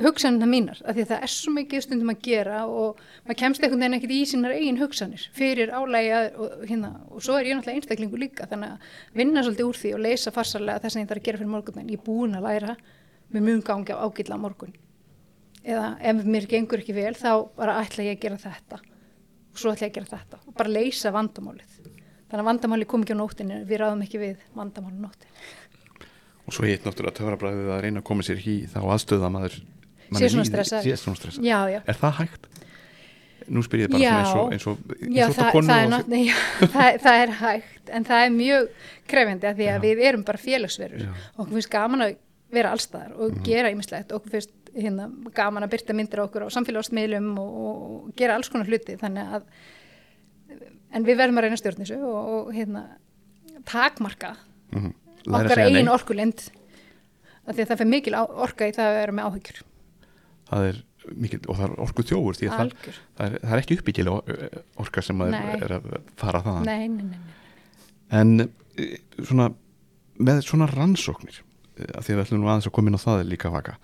[0.03, 3.61] hugsanina mínar, af því að það er svo mikið stundum að gera og maður kemst
[3.63, 7.47] einhvern veginn ekkert í sínar eigin hugsanir fyrir álægi að, og, hérna, og svo er
[7.47, 8.89] ég náttúrulega einstaklingu líka þannig að
[9.21, 11.87] vinna svolítið úr því og leysa farsarlega þess að ég þarf að gera fyrir morgun
[11.87, 12.75] ég er búin að læra
[13.31, 14.75] með mjög gangi á ágilla morgun
[15.63, 18.79] eða ef mér gengur ekki vel þá bara ætla ég að gera þetta.
[19.49, 20.41] Og svo ætla ég að gera þetta.
[20.47, 21.79] Og bara leysa vandamálið.
[22.29, 25.49] Þannig að vandamáli kom ekki á nóttinni við ráðum ekki við vandamáli nóttinni.
[26.49, 29.59] Og svo hitt náttúrulega töfrabræðið að reyna að koma sér í þá aðstöða maður
[30.17, 31.43] Sé svona stressað.
[31.45, 31.81] já, já.
[31.85, 32.47] Er það hægt?
[33.49, 34.77] Nú spyr ég bara svona eins og, eins og
[35.09, 37.91] Já, það, er er hægt.
[37.93, 38.67] En það er mjög
[39.09, 39.83] krefjandi að því að Já.
[39.85, 41.05] við erum bara félagsverur.
[41.05, 41.11] Já.
[41.35, 42.15] og okkur finnst gaman að
[42.53, 44.13] vera allstaðar og gera ýmislegt.
[44.13, 48.35] Og okkur finnst hérna, gaman að byrta myndir á okkur á samfélagsmiðlum og, og gera
[48.37, 49.47] alls konar hluti þannig að
[50.89, 52.85] en við verðum að reyna stjórn þessu og, og hérna,
[53.69, 54.35] takmarka
[54.71, 54.93] Mm -hmm.
[55.33, 56.39] Okkar eigin orkulind
[57.47, 59.61] af því að það fyrir mikil orka í það að vera með áhyggjur.
[60.49, 60.77] Það er
[61.15, 62.71] mikil, og það er orku þjófur því að það,
[63.17, 64.47] það, er, það er ekki uppbyggilega
[64.83, 67.19] orka sem að er, er að fara nei, nei, nei, nei.
[68.09, 69.49] En eh, svona,
[70.19, 71.41] með svona rannsóknir,
[71.95, 73.75] af því að við ætlum nú aðeins að koma inn á það líka vaka,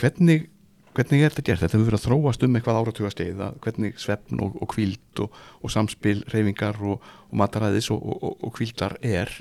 [0.00, 0.46] hvernig,
[0.94, 1.62] hvernig er þetta gert?
[1.64, 5.38] Þetta hefur verið að þróast um eitthvað áratuga að hvernig svefn og, og kvíld og,
[5.60, 9.32] og samspil, reyfingar og, og mataræðis og, og, og kvíldar er.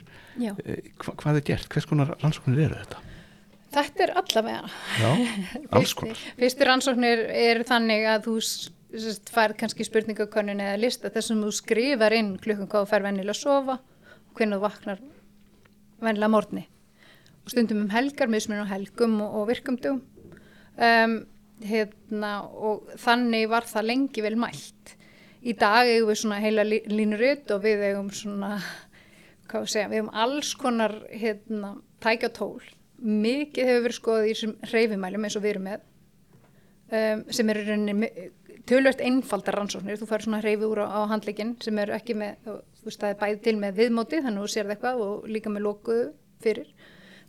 [0.42, 1.70] Eh, Hva, hvað er gert?
[1.70, 3.04] Hvers konar rannsóknir eru þetta?
[3.74, 4.70] þetta er allavega
[5.02, 5.12] Já,
[5.78, 6.20] alls konar.
[6.38, 8.36] Fyrstu rannsóknir eru þannig að þú
[9.34, 13.42] færð kannski spurningakonun eða lista þessum þú skrifar inn klukkan hvað þú fær vennilega að
[13.42, 13.80] sofa
[14.38, 15.02] hvernig þú vaknar
[16.04, 16.73] vennilega morgni og
[17.52, 20.02] stundum um helgar, mismun á helgum og, og virkumdum
[20.78, 21.16] um,
[21.64, 24.96] hérna, og þannig var það lengi vel mælt.
[25.44, 28.58] Í dag eigum við svona heila lí- línurut og við eigum svona
[29.52, 31.74] hvað við segja, við eigum alls konar hérna,
[32.04, 32.62] tækja tól.
[33.04, 35.82] Mikið hefur verið skoðað í þessum hreyfimælum eins og við erum með
[36.94, 38.10] um, sem eru rauninni
[38.70, 42.38] tölvert einfaldar rannsóknir, þú fær svona hreyfi úr á, á handleikin sem eru ekki með,
[42.48, 45.26] þú veist það er bæði til með viðmóti þannig að þú sér það eitthvað og
[45.36, 46.06] líka með lokuðu
[46.46, 46.70] fyrir,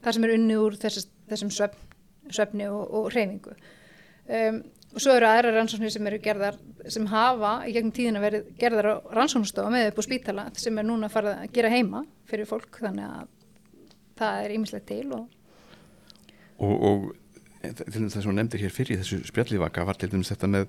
[0.04, 1.90] það sem er unni úr þess, þessum svefn,
[2.30, 4.62] svefni og, og hreyfingu um,
[4.94, 6.58] og svo eru aðra rannsóknir sem eru gerðar
[6.92, 10.86] sem hafa í gegnum tíðina verið gerðar á rannsóknstofa með upp á spítala sem er
[10.86, 13.32] núna farið að gera heima fyrir fólk þannig að
[14.20, 15.24] það er ímislegt til og
[16.62, 17.04] og, og
[17.64, 20.66] til dæmis það sem hún nefndir hér fyrir þessu spjallivaka var til dæmis þetta með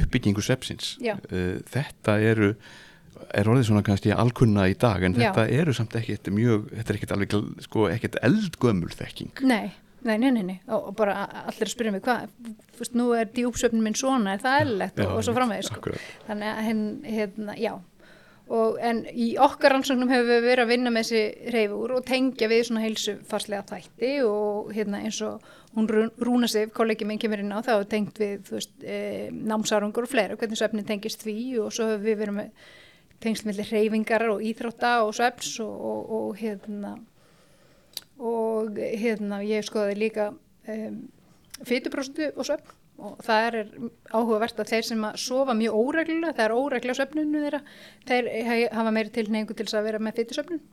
[0.00, 1.14] uppbyggingu sepsins Já.
[1.28, 2.54] þetta eru
[3.34, 5.28] er orðið svona kannski alkunna í dag en Já.
[5.32, 9.68] þetta eru samt ekkert mjög þetta er ekkert alveg sko ekkert eldgömmul þekking Nei,
[10.06, 10.56] nei, nei, nei, nei.
[10.68, 12.28] Og, og bara allir að spyrja mig hvað,
[12.78, 15.80] veist, nú er djúpsöfnin minn svona, er það eðlilegt og, og svo framvegis, sko.
[15.82, 16.10] akkurat.
[16.28, 17.72] Þannig að henn, hérna, já.
[18.48, 22.46] Og, en í okkar rannsóknum hefur við verið að vinna með þessi reyfur og tengja
[22.48, 25.42] við svona heilsufarslega þætti og hérna eins og
[25.76, 29.28] hún Rú- Rúna Sif, kollegi minn kemur inn á það og tengt við, veist, e,
[29.34, 32.70] námsárangur og fleira, hvernig svefnin tengist því og svo hefur við verið með
[33.22, 36.96] tengsl millir reyfingar og íþrótta og svefns og, og, og hérna
[38.18, 40.98] og hérna ég skoði líka um,
[41.66, 42.74] fytuprósentu og svefn.
[42.98, 43.56] Og það er
[44.10, 47.60] áhugavert að þeir sem að sofa mjög óreglulega, það er óregla á svefninu þeirra,
[48.08, 48.30] þeir
[48.74, 50.64] hafa meiri tilneingu til þess að vera með fytusvefnin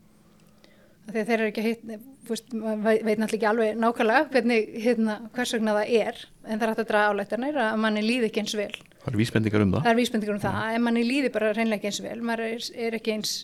[1.11, 5.93] þegar þeir eru ekki hitt veit náttúrulega ekki alveg nákvæmlega hvernig, hérna, hvers vegna það
[5.99, 8.71] er en það er hægt að draga álættanir að manni líði ekki eins vel
[9.05, 9.85] það eru vísbendingar um það.
[9.85, 12.97] Það er vísbendingur um það, en manni líði bara reynlega eins vel, maður er, er
[12.99, 13.35] ekki eins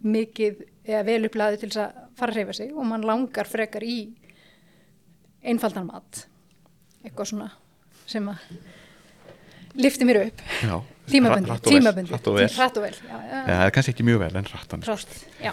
[0.00, 3.84] mikið eða vel upplæði til þess að fara að reyfa sig og mann langar frekar
[3.84, 3.98] í
[5.44, 6.24] einfaldan mat.
[7.04, 7.50] Eitthvað svona
[8.10, 8.40] sem að
[9.80, 10.40] lifti mér upp.
[10.66, 10.74] Já,
[11.10, 12.94] tímabundi, hratt og vel, hratt og vel.
[12.96, 14.96] já, já, Já, það er kannski ekki mjög vel en hrattan sko.
[14.96, 15.52] hratt, já,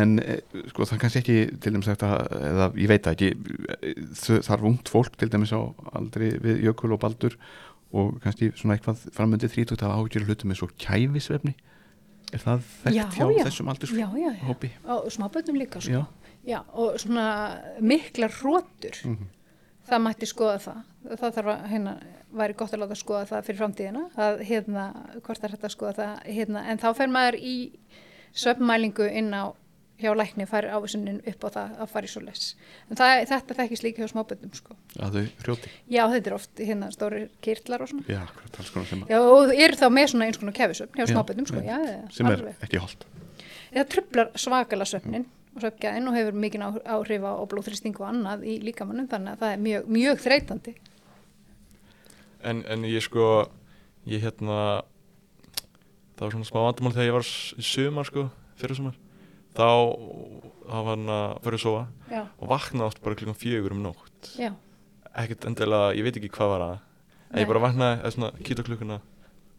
[0.00, 2.10] en eh, sko það er kannski ekki til dæmis þetta,
[2.50, 4.00] eða ég veit ekki eh,
[4.46, 5.60] þarf ungt fólk til dæmis á
[5.98, 7.36] aldrei við Jökul og Baldur
[7.92, 11.54] og kannski svona eitthvað framöndið 30 að ágjör hlutum eins og kæfisvefni
[12.34, 13.44] er það þekkt Já, hjá já.
[13.46, 14.72] þessum aldurs já, já, já.
[14.90, 16.04] og smáböndum líka sko.
[16.46, 16.60] Já.
[16.74, 19.26] Og svona miklar rótur Mhm.
[19.88, 20.82] það mætti skoða það
[21.18, 21.96] það þarf að, hérna,
[22.34, 24.84] væri gott að láta skoða það fyrir framtíðina, að hérna
[25.22, 27.70] hvort er hægt að skoða það, hérna en þá fer maður í
[28.34, 29.54] söfnmælingu inn á
[30.00, 32.42] hjá lækni fær ávísunin upp á það að fara í svo les
[32.90, 34.76] en það, þetta þekkist líka hjá smáböndum sko.
[35.00, 35.70] að þau hrjóti?
[35.88, 39.14] já, þetta er oft hérna stórir kirtlar og svona Já, akkurat, alls konar sem, að-
[39.14, 41.62] já, og eru þá með svona eins konar kefisöfn hjá Já, smáböndum sko.
[42.12, 42.60] sem er alveg.
[42.66, 43.06] ekki holdt
[43.76, 45.24] það trublar svakala svefnin
[45.56, 49.54] og svefgæðin og hefur mikið áhrif á blóðþrýsting og annað í líkamannum þannig að það
[49.56, 50.74] er mjög, mjög þreytandi
[52.44, 53.48] en, en ég sko
[54.06, 54.58] ég hérna
[56.16, 58.26] það var svona smá vandamál þegar ég var í sumar sko,
[58.60, 58.96] fyrir sumar
[59.56, 59.68] þá,
[60.66, 64.32] var hann að fyrir að sofa já, og vaknaði oft bara klukkan fjögur um nótt.
[65.16, 66.78] Ekkert endilega, ég veit ekki hvað var að.
[67.32, 69.02] En ég bara vaknaði, eða svona, kýta klukkuna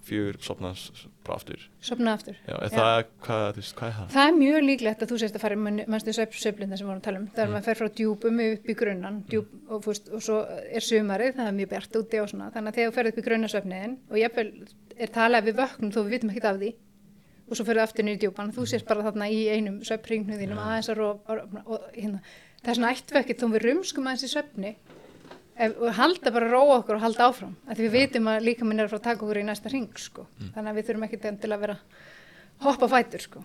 [0.08, 1.64] fjögur, sopnaði bara aftur.
[1.84, 2.38] Sopna aftur.
[2.48, 4.10] Já, það, hvað, þú veist, hvað er það?
[4.14, 7.08] það er mjög líklegt að þú sést að fara mannstu söflinda sem við vorum að
[7.08, 7.28] tala um?
[7.36, 10.86] Það er maður fer frá djúpum upp í grunnan djúp, og, fúst, og svo er
[10.88, 13.26] sumarið, það er mjög bjart úti og svona, þannig að þegar þú ferð upp í
[13.28, 14.50] grunnasöfniðin og jafnvel
[14.98, 16.72] er talað við vöknum þó við vitum ekkert af því
[17.48, 18.52] og svo ferðu aftur niður í djúpan.
[18.56, 22.20] Þú sést bara þarna í einum söfnringnu þínum aðeins að rof, og, og, hérna,
[22.62, 24.72] það er svona ættvekkið þó við rumskum aðeins í söfni
[25.58, 27.56] ef, og halda bara að róa okkur og halda áfram.
[27.68, 29.72] Af því við vitum að líka minn er að fara að taka okkur í næsta
[29.74, 30.28] ring sko.
[30.56, 31.78] þannig að við þurfum ekki til að vera
[32.68, 33.44] hoppa fætur sko.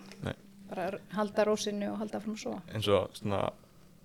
[0.73, 2.61] Bara halda rósinni og halda áfram að sofa.
[2.73, 3.41] Eins og svona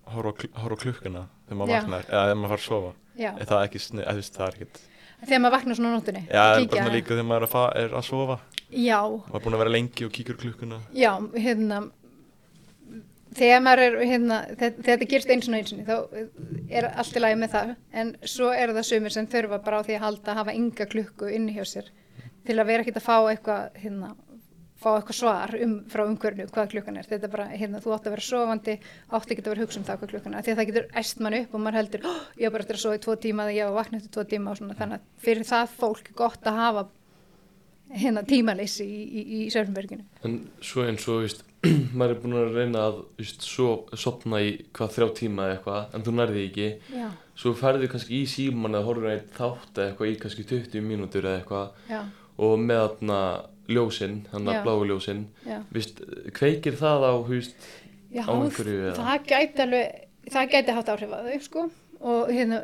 [0.09, 2.93] horfa á kl- horfa á klukkuna þegar maður vaknar eða þegar maður fara að sofa.
[3.19, 4.81] Já, er það ekki það er ekkert
[5.25, 8.09] þegar maður vaknar svona á nóttunni Já, bara líka þegar maður er að, er að
[8.09, 8.39] sofa.
[8.69, 10.81] Já, maður er búin að vera lengi og kíkur klukkuna.
[10.97, 11.81] Já, hérna
[13.39, 15.97] þegar maður er, hérna þegar þetta gerst eins og eins og þá
[16.81, 19.87] er allt í lagi með það, en svo er það sumir sem þurfa bara á
[19.87, 21.91] því að halda að hafa ynga klukku inni hjá sér
[22.49, 24.15] til að vera ekkert að fá eitthvað, hérna
[24.79, 28.07] fá eitthvað svar um, frá umhverfinu hvað klukkan er, þetta er bara, hérna, þú átt
[28.07, 30.47] að vera sofandi átt ekki að vera að hugsa um það hvað klukkan er.
[30.47, 32.79] Því að það getur æst mann upp og maður heldur oh, ég var bara eftir
[32.79, 35.01] að sofa í tvo tíma eða ég var vakna eftir tvo tíma og svona, þannig
[35.01, 36.87] að fyrir það fólk er gott að hafa
[37.99, 41.45] hérna tímaleysi í, í, í Sörnberginu En svo eins og, veist,
[41.99, 45.97] maður er búin að reyna að, veist, svo, sopna í hvað þrjá tíma eða eitthvað,
[45.97, 46.69] en þú nærði ekki.
[46.93, 47.09] Já,
[47.39, 49.13] Svo ferðu kannski í síman eða horfur
[53.69, 54.29] einn þátt eða eitthvað í kannski 20 mínútur eða eitthvað já, og með þarna ljósinn,
[54.33, 55.59] hann að bláu ljósinn, já.
[55.75, 56.03] Veist,
[56.33, 57.15] kveikir það á,
[58.09, 59.05] Já, Á einhverju eða?
[59.05, 59.97] það gæti alveg,
[60.33, 61.65] það gæti haft áhrif að þau sko.
[61.99, 62.61] Og hérna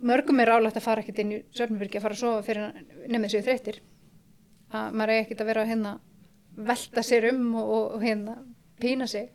[0.00, 3.32] mörgum er rálægt að fara ekkert inn í Sörnbergi að fara að sofa fyrir nefnir
[3.34, 3.80] sér þreyttir.
[4.72, 5.92] Að maður er ekkert að vera hérna
[6.56, 8.38] velta sér um og, og hérna
[8.80, 9.28] pína sig.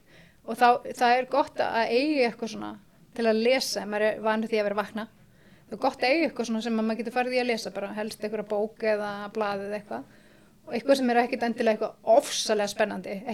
[0.50, 2.72] Og þá, það er gott að eigi eitthvað svona
[3.14, 5.08] til að lesa, maður er vanur því að vera vakna.
[5.68, 7.76] Það er gott að eigi eitthvað svona sem að maður getur farið í að lesa
[7.76, 10.04] bara helst einhverja bók eða blaðið eða eitthvað
[10.68, 13.18] og eitthvað sem er ekkert endilega eitthvað ofsalega spennandi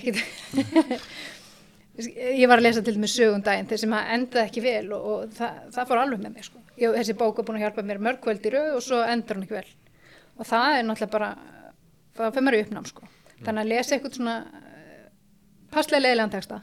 [1.98, 5.08] ég var að lesa til dæmis sögum daginn þeir sem að endaði ekki vel og,
[5.14, 6.62] og það, það fór alveg með mig sko.
[6.78, 9.40] ég, þessi bók er búin að hjálpa mér mörg kvöld í rauð og svo endur
[9.40, 9.72] hún ekki vel.
[10.38, 11.32] Og það er náttúrulega bara
[12.18, 13.10] það fyrir maður í uppnám sko.
[13.42, 15.10] þannig að lesa eitthvað svona eh,
[15.74, 16.62] passlega leiðilegan texta.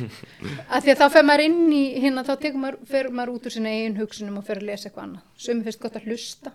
[0.74, 3.56] Að því að þá fer maður inn í hérna þá maður, fer maður út úr
[3.56, 5.26] sinna eigin hugsunum og fer að lesa eitthvað annað.
[5.36, 6.54] Sumi finnst gott að hlusta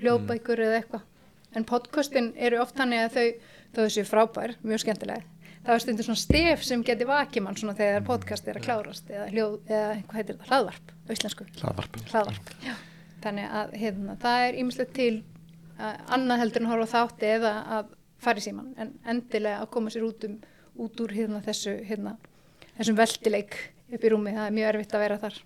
[0.00, 1.08] hljóðbækur eða eitthvað
[1.56, 3.28] en podcastin eru oft þannig að þau
[3.70, 7.76] þó þessu frábær, mjög skemmtilega það er stundum svona stef sem geti vakið mann svona
[7.78, 11.46] þegar podcast er að klárast eða, hljóð, eða hvað heitir það, hlaðvarp á íslensku?
[11.60, 12.52] Hlaðvarp hlaðvarp,
[13.24, 15.12] þannig að hérna, það er ýmislegt til
[15.80, 20.06] annað heldur en horfa þátti eða að fara í síman en endilega að koma sér
[20.08, 20.38] út, um,
[20.80, 22.16] út úr hérna, þessu hérna,
[22.78, 25.38] þessum veldileik upp í rúmi, það er mjög erfitt að vera þar.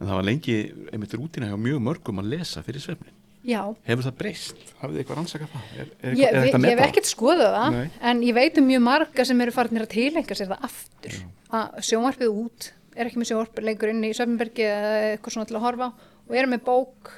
[0.00, 0.58] En það var lengi
[0.90, 3.19] einmitt rútina hjá mjög mörgum að lesa fyrir svefnin
[3.50, 4.60] Já, hefur það breyst?
[4.80, 5.70] hafið þið eitthvað rannsakað það?
[5.76, 7.88] Er, er, ég, er ég, hef ekkert skoðað það Nei.
[8.10, 11.18] en ég veit um mjög marga sem eru farinir að tilenga sér það aftur
[11.60, 15.58] að sjónvarpið út er ekki með sjónvarpið lengur inn í Söfnbergi eða eitthvað svona til
[15.58, 15.90] að horfa
[16.30, 17.12] og er með bók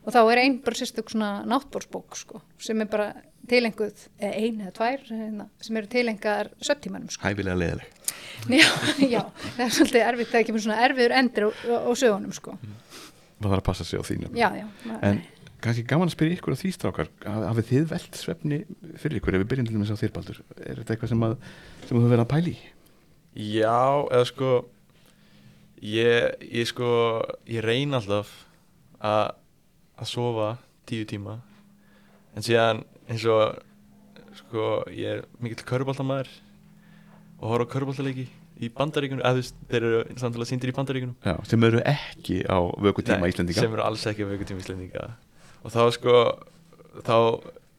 [0.00, 3.10] og þá er einn bara sérstök svona náttbórsbók sko, sem er bara
[3.50, 7.26] tilenguð eða ein eða tvær hérna, sem eru tilengaðar söptímanum sko.
[7.26, 7.98] hæfilega leðileg
[8.60, 8.68] já,
[9.04, 9.22] já,
[9.56, 12.36] það er svolítið erfitt það er ekki með svona erfiður endur á, á, á sögunum
[12.36, 12.56] sko.
[12.56, 14.40] maður þarf að passa sig á nefnilega.
[14.40, 15.22] já, já, en
[15.64, 17.08] kannski gaman að spyrja ykkur á því strákar.
[17.26, 18.58] Haf- hafið þið velt svefni
[19.00, 19.36] fyrir ykkur?
[19.38, 21.34] Ef við byrjum til dæmis á þér Baldur er þetta eitthvað sem, að,
[21.88, 22.60] sem þú verið að pæli í?
[23.60, 23.78] Já,
[24.10, 24.50] eða sko
[25.82, 26.90] ég, ég sko
[27.50, 28.32] ég reyna alltaf
[29.00, 29.36] að
[30.00, 30.50] að sofa
[30.88, 31.38] tíu tíma.
[32.36, 33.58] En síðan eins og
[34.40, 36.30] sko ég er mikill köruboltamæður
[37.40, 38.24] og horfa á köruboltaleiki
[38.60, 43.22] í bandaríkunum, eða þeir eru samtalað síndir í bandaríkunum Já, sem eru ekki á vökutíma
[43.24, 43.60] Nei, Íslendinga.
[43.64, 45.06] sem eru alls ekki að veiku tíma Íslendinga
[45.60, 46.16] og þá sko
[47.04, 47.16] þá,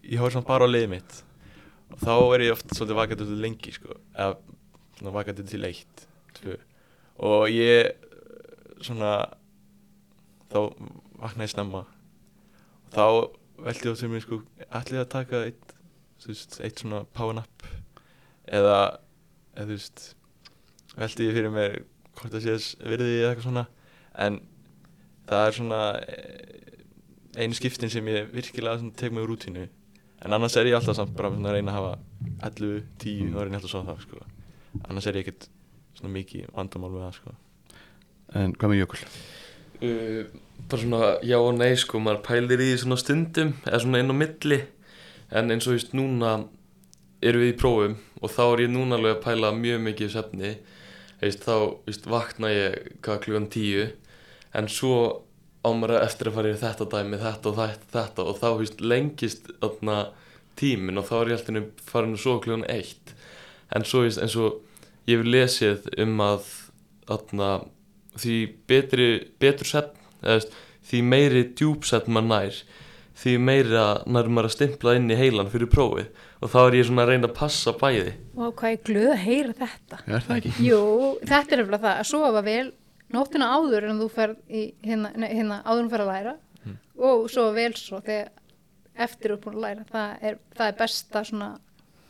[0.07, 1.17] ég horf samt bara á liðið mitt.
[1.91, 4.37] Og þá er ég oft svolítið vakandi til lengi sko, eða
[4.99, 6.05] svona vakandi til eitt,
[6.37, 6.55] tvö.
[7.27, 7.91] Og ég
[8.81, 9.11] svona
[10.51, 10.59] þá
[11.21, 11.83] vakna ég snemma.
[12.87, 13.05] Og þá
[13.61, 15.75] veldi ég á til mér sko ætli að taka eitt,
[16.25, 17.67] veist, eitt svona power nap?
[18.47, 18.97] Eða,
[19.55, 20.07] eða þú veist
[20.97, 21.77] veldi ég fyrir mér
[22.17, 23.67] hvort það sé þess virði eða eitthvað svona.
[24.21, 24.41] En
[25.29, 25.83] það er svona
[27.37, 29.67] einu skiptin sem ég virkilega svona tek mig úr rútínu
[30.21, 31.93] en annars er ég alltaf samt bara svona að reyna að hafa
[32.51, 34.23] 11, 10, þá er ég alltaf svo það sko.
[34.87, 35.47] annars er ég ekkert
[35.97, 37.35] svona mikið vandamál með það sko.
[38.41, 38.99] En hvað með Jökul?
[39.81, 40.25] uh,
[40.69, 44.13] bara svona já og nei sko, maður pælir í því svona stundum eða svona inn
[44.13, 44.59] á milli
[45.31, 46.35] en eins og veist núna
[47.23, 50.15] erum við í prófum og þá er ég núna alveg að pæla mjög mikið
[51.21, 51.55] veist, þá
[51.85, 53.89] veist, vakna ég hvað klugan tíu
[54.57, 54.95] en svo
[55.61, 58.81] á maður eftir að fara í þetta dæmi þetta og þetta, þetta og þá veist,
[58.81, 59.97] lengist þarna
[60.59, 63.13] tímin og þá er ég alltaf farin svo klugan eitt.
[63.75, 64.59] En svo veist, eins og
[65.09, 66.49] ég hef lesið um að
[67.09, 67.51] þarna
[68.21, 68.37] því
[68.67, 69.09] betri,
[69.39, 69.69] betur
[70.25, 70.55] veist,
[70.89, 72.63] því meiri djúpsvefn maður nær
[73.21, 76.09] því meira nær maður að stimpla inn í heilan fyrir prófið.
[76.41, 78.13] Og þá er ég svona að reyna að passa bæði.
[78.37, 79.99] Og hvað er glöð að heyra þetta.
[80.07, 80.53] Er það ekki?
[80.65, 80.79] Jú,
[81.29, 82.63] þetta er eftir það að sofa vel
[83.15, 86.37] nóttina áður en þú fer í hérna, nei, hérna áður en þú fer að læra.
[87.01, 88.31] Og sofa vel svo þegar
[89.01, 89.85] eftir þú er búin að læra.
[89.91, 91.51] Það er, það er besta svona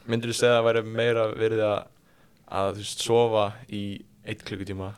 [0.10, 1.82] myndir þú segja að það væri meira verið að
[2.52, 3.84] að þú veist sofa í
[4.28, 4.90] eitt klukkutíma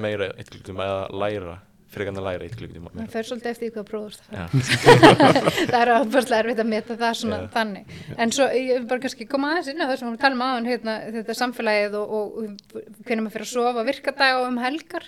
[0.00, 1.56] meira eitt klukkutíma eða læra
[1.96, 4.26] en að læra eitt klukkutíma það fer svolítið eftir hvað prófust
[5.70, 7.48] það er ábærslega erfitt að meta það svona Já.
[7.54, 7.92] þannig.
[8.20, 10.96] En svo ég vil bara kannski koma aðeins inn á þessum við talum aðan hérna,
[11.16, 15.06] þetta samfélagið og, og hvernig maður fyrir að sofa virkadag um helgar.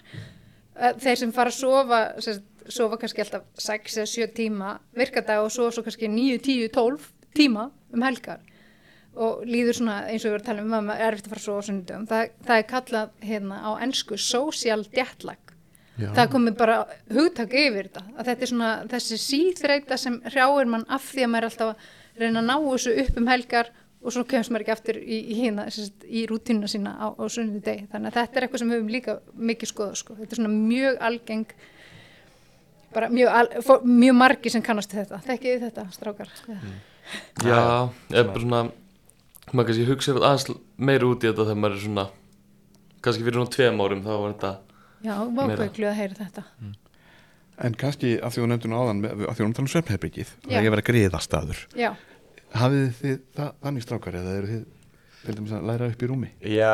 [1.05, 5.53] Þeir sem fara að sofa sagt, sofa kannski alltaf 6 eða 7 tíma virkadag og
[5.53, 8.41] sofa svo kannski 9, 10, 12 tíma um helgar.
[9.21, 11.33] Og líður svona eins og við erum að tala um að maður er erfitt að
[11.35, 15.50] fara að sofa það, það er kallað hérna á ennsku social jetlag
[16.01, 16.09] Já.
[16.17, 16.77] það komið bara
[17.13, 21.33] hugtak yfir þetta að þetta er svona þessi síþreita sem hrjáir mann af því að
[21.35, 23.71] maður er alltaf að reyna að ná þessu upp um helgar
[24.01, 25.67] og svo kemst maður ekki aftur í, í, hérna,
[26.09, 28.95] í rútínuna sína á, á sunnuði deg þannig að þetta er eitthvað sem við höfum
[28.95, 29.17] líka
[29.51, 30.17] mikið skoða sko.
[30.17, 31.45] þetta er svona mjög algeng
[32.95, 35.21] bara mjög, al, fó- mjög margi sem kannast þetta.
[35.27, 36.33] Þekkið þetta strákar?
[37.45, 37.61] Já,
[38.11, 38.63] eða bara svona
[39.51, 40.49] maður kannski hugsa aðeins
[40.79, 42.07] meira út í þetta þegar maður er svona
[43.05, 44.53] kannski fyrir svona tveim árum þá var þetta
[45.05, 46.45] já, vákveiklu að heyra þetta
[47.61, 50.29] En kannski að því þú nefndur nú áðan, með- að því þú nefndur um svefnherbyggið,
[50.47, 51.59] það er að vera griðastaður.
[51.77, 51.91] já,
[52.57, 54.47] Hafið þið það, þannig strákar eða eru
[55.21, 56.31] þið dæmis að læra upp í rúmi?
[56.41, 56.71] Já,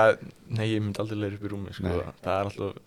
[0.48, 2.14] nei, ég myndi aldrei leira upp í rúmi, sko, Nei.
[2.22, 2.78] það er alltaf,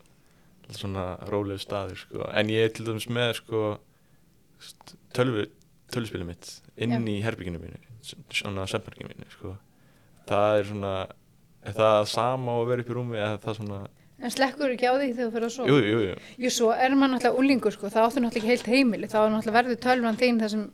[0.64, 3.62] alltaf svona rólegu staður, sko, en ég er til dæmis með, sko,
[5.14, 7.00] tölvuspilið mitt inn Já.
[7.04, 7.80] í herbygginu mínu,
[8.32, 9.54] svona svefnherbygginu mínu, sko,
[10.30, 10.94] það er svona,
[11.68, 13.80] er það sama á að vera upp í rúmi, eða það svona,
[14.22, 15.70] en slekkur ekki á því þegar þú fyrir að sofa?
[15.70, 18.68] Jú, jú, jú, Jú, svo er maður náttúrulega úlingur sko, þá áttu náttúrulega ekki heilt
[18.74, 20.66] heimili, þá er náttúrulega verður tölvan þín þar sem,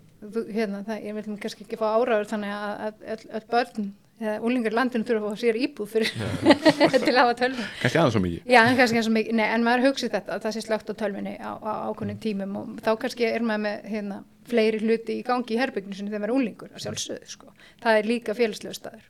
[0.55, 4.71] hérna, það, ég vil kannski ekki fá áraður þannig að, að öll, börn eða úlingar
[4.71, 6.11] í landinu þurfa að fá sér íbúð fyrir
[7.03, 7.65] til að hafa tölvun.
[7.81, 8.45] Kannski aðeins svo mikið.
[8.47, 10.91] Já, en kannski eins og mikið, nei, en maður hugsið þetta, að það sé slögt
[10.91, 15.17] á tölvunni á, á ákveðnum tímum og þá kannski er maður með, hérna, fleiri hluti
[15.19, 17.51] í gangi í herbygginu sinni þegar maður er úlingur, að sjálfsögðu, sko.
[17.83, 19.03] Það er líka félagslegu staður.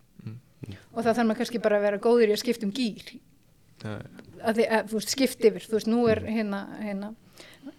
[0.65, 3.99] Og þá þarf maður kannski bara að vera góður í að skipta um gýr já,
[4.45, 5.67] að því að þú veist skipt yfir.
[5.67, 7.11] Þú veist nú er hérna, hérna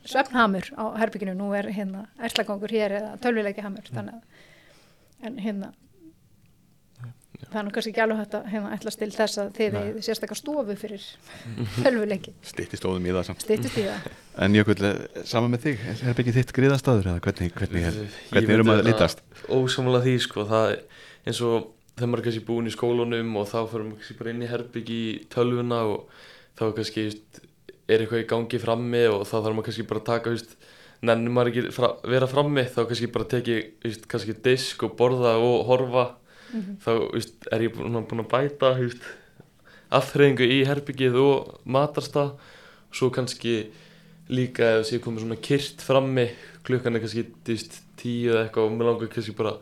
[0.06, 5.72] svefnhamur á herbygginu, nú er hérna erslagangur hér eða tölvileiki hamur þannig að en hérna
[7.36, 9.98] það er nú kannski ekki alveg hægt að hérna ætlast til þess að þið eigið
[10.06, 11.04] sérstakar stofu fyrir
[11.84, 13.44] tölvileiki, Stýtti stóðum í það samt.
[13.44, 14.08] styttist í það.
[14.46, 18.32] En Jökull, eh, sama með þig, er ekki þitt griðastaður eða hvernig, hvernig, er, Ég
[18.34, 19.22] hvernig erum að litast?
[19.48, 20.82] Ósamlega því sko, það er
[21.26, 24.34] eins og þegar maður er kannski búin í skólanum og þá fyrir maður kannski bara
[24.34, 26.24] inn í herbyggi í tölvuna og
[26.56, 27.40] þá kannski just,
[27.86, 30.56] er eitthvað í gangi frammi og þá þarf maður kannski bara að taka just,
[31.06, 35.36] nennir maður ekki fra, vera frammi þá kannski bara teki just, kannski disk og borða
[35.42, 36.06] og horfa.
[36.82, 39.02] Þá just, er ég búin, búin að bæta just,
[39.94, 42.36] afþreyingu í herbyggið og matarstað.
[42.86, 43.58] Og svo kannski
[44.32, 46.26] líka ef sé komið svona kyrt frammi
[46.66, 47.26] klukkan er kannski
[48.00, 49.54] tíu eða eitthvað og mér langar kannski bara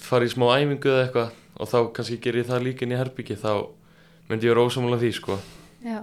[0.00, 3.00] fara í smá æfingu eða eitthvað og þá kannski ger ég það líka inn í
[3.00, 3.50] herbyggi þá
[4.30, 5.38] myndi ég vera ósamála því sko
[5.84, 6.00] Já,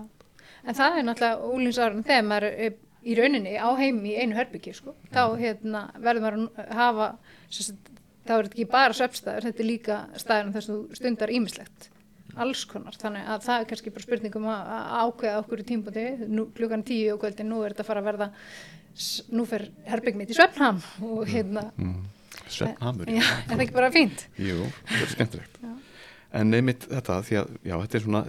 [0.64, 4.76] en það er náttúrulega úlinsárun þegar maður er í rauninni á heimi í einu herbyggi
[4.78, 4.94] sko.
[5.14, 7.08] þá hérna, verður maður að hafa
[7.50, 7.90] sagt,
[8.28, 11.90] þá er þetta ekki bara svefstæður, þetta er líka staðurinn þess að þú stundar ímislegt
[12.40, 14.70] alls konar, þannig að það er kannski bara spurningum að
[15.02, 15.80] ákveða okkur í
[16.32, 18.30] nú, klukkan tíu og kvöldin, nú er þetta að fara að verða
[19.36, 22.06] nú fer herbygg mitt í svefnham og hérna Mm.
[22.52, 23.08] Svefnhamur.
[23.08, 24.26] já, er það ekki bara fínt?
[24.38, 25.60] Jú, það er skemmtilegt.
[26.34, 28.22] En einmitt þetta, því að, já, þetta er svona,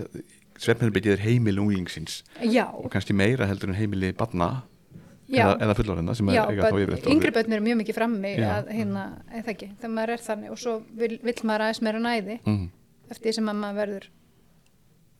[0.63, 2.21] svefnherbyggið er heimil unglingsins.
[2.47, 4.51] Já, og kannski meira heldur en heimili barna
[5.29, 5.43] já.
[5.47, 7.81] eða, eða fullorðina sem Já, er eiga þá börn- yfir þetta yngri börn eru mjög
[7.83, 11.67] mikið frammi að hérna, eða ekki, þegar maður er þannig og svo vil, vill maður
[11.67, 12.65] aðeins meira næði mm,
[13.17, 14.09] eftir sem að maður verður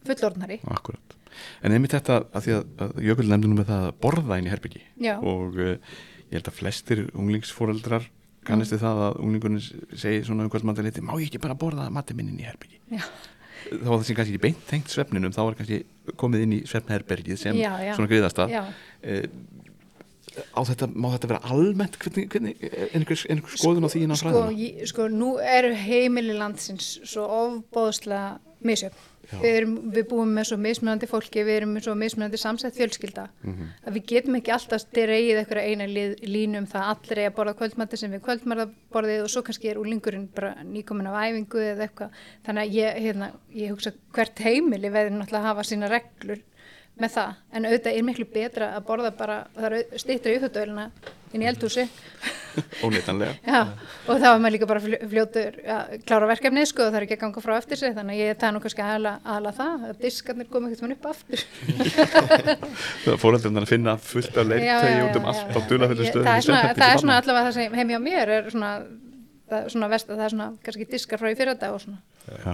[0.07, 0.59] fullorðnari.
[0.75, 1.19] Akkurat.
[1.65, 4.49] En einmitt þetta að því að, að Jökull nefndi nú með það að borða inn
[4.49, 5.15] í herbyggi Já.
[5.19, 5.77] og uh,
[6.29, 8.09] ég held að flestir unglingsforeldrar
[8.45, 9.63] kannist við það að unglingurinn
[10.03, 13.05] segi svona um kvöldmandaliti má ég ekki bara borða matið minn inn í herbyggi Já.
[13.71, 15.83] Þá var það sem kannski ekki beint tengt svefninum þá var kannski
[16.21, 17.93] komið inn í svefnherbergið sem Já, já.
[17.97, 19.27] svona griðasta Já, uh,
[20.57, 24.21] á þetta, má þetta vera almennt hvernig, hvernig er einhver, einhver skoðun á því innan
[24.21, 24.59] sko, fræðina?
[24.63, 29.09] ég, sko nú eru heimili landsins svo ofbóðslega misjöfn.
[29.41, 33.29] Við, erum, við búum með svo mismunandi fólki við erum með svo mismunandi samsett fjölskylda.
[33.43, 33.71] Mhm.
[33.87, 37.57] að við getum ekki alltaf dreigið eitthvað eina línu um það allir er að borða
[37.61, 42.11] kvöldmati sem við kvöldmarðaborðið og svo kannski er úlingurinn bara nýkomin af æfingu eða eitthvað.
[42.47, 46.43] Þannig að ég, hérna, ég hugsa hvert heimili veður náttúrulega að hafa sína reglur
[47.01, 49.39] með það, en auðvitað er miklu betra að borða bara,
[49.97, 50.91] stýttra í upptöðölina
[51.33, 51.87] inn í eldhúsi
[52.87, 53.63] Óneitanlega.
[54.07, 57.07] Og þá er maður líka bara fljó- fljótur að klára verkefnið sko og það er
[57.07, 59.87] ekki að ganga frá eftir sig þannig að ég er nú kannski aðala, aðala það
[59.91, 61.45] að diskarnir koma ekkert mann upp aftur.
[63.03, 66.47] Það fóröldarnar að finna fullt af leirtegi út um allt á dulaföldu stöðum það er
[66.47, 68.71] svona, það er svona allavega það sem heim hjá mér er svona,
[69.53, 72.01] það svona vest að það er svona kannski diskar frá í fyrra dag og svona
[72.23, 72.53] Já,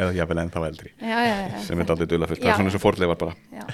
[0.00, 0.92] eða jáfnvel en þá eldri.
[0.96, 1.34] Já, já,
[1.66, 3.66] sem er aldrei dula fullt, það er svona eins og forleifar bara.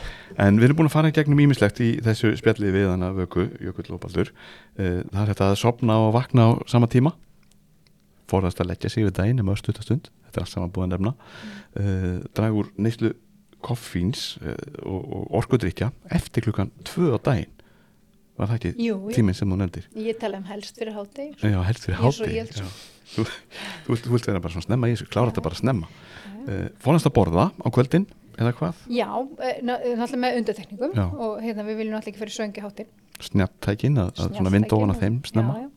[0.43, 3.47] En við erum búin að fara í gegnum ímislegt í þessu spjalli við hana vöku,
[3.63, 4.33] Jökull og Baldur.
[4.77, 7.15] Eh, Það er þetta að sopna og vakna á sama tíma.
[8.31, 11.13] Forðast að leggja sig við daginn um östutastund Þetta er allt saman búin að nefna.
[11.77, 12.25] Mm.
[12.35, 13.13] Dragur neyslu
[13.67, 17.53] koffíns uh, og, orkudrykja eftir klukkan tvö á daginn
[18.37, 19.87] Var það ekki jú, tíminn sem þú nefndir?
[19.97, 22.69] ég tala um helst fyrir hátegi Já, helst fyrir svo.
[23.07, 25.89] Þú, þú, vilt, þú vilt vera bara svona snemma í þessu, klára þetta bara snemma.
[26.47, 28.05] Uh, Fórnast að borða á kvöldin
[28.37, 28.81] eða hvað?
[28.93, 29.07] já,
[29.41, 31.05] eh, ná- náttúrulega með undartekningum Já.
[31.07, 32.91] og hérna við viljum náttúrulega ekki fyrir söngi háttin
[33.25, 35.55] Snjattækin að, að svona vinda ofan að þeim snemma?
[35.57, 35.71] já, já.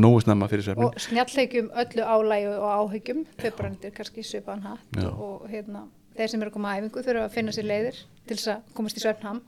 [0.00, 3.24] Nógu snemma fyrir svefnin og snjallleikjum öllu álægu og áhyggjum.
[3.42, 5.84] Þau brandir kannski svipaðan hatt og hérna,
[6.16, 7.98] þeir sem eru að koma að æfingu þurfa að finna sér leiðir
[8.30, 9.42] til þess að komast í svefnham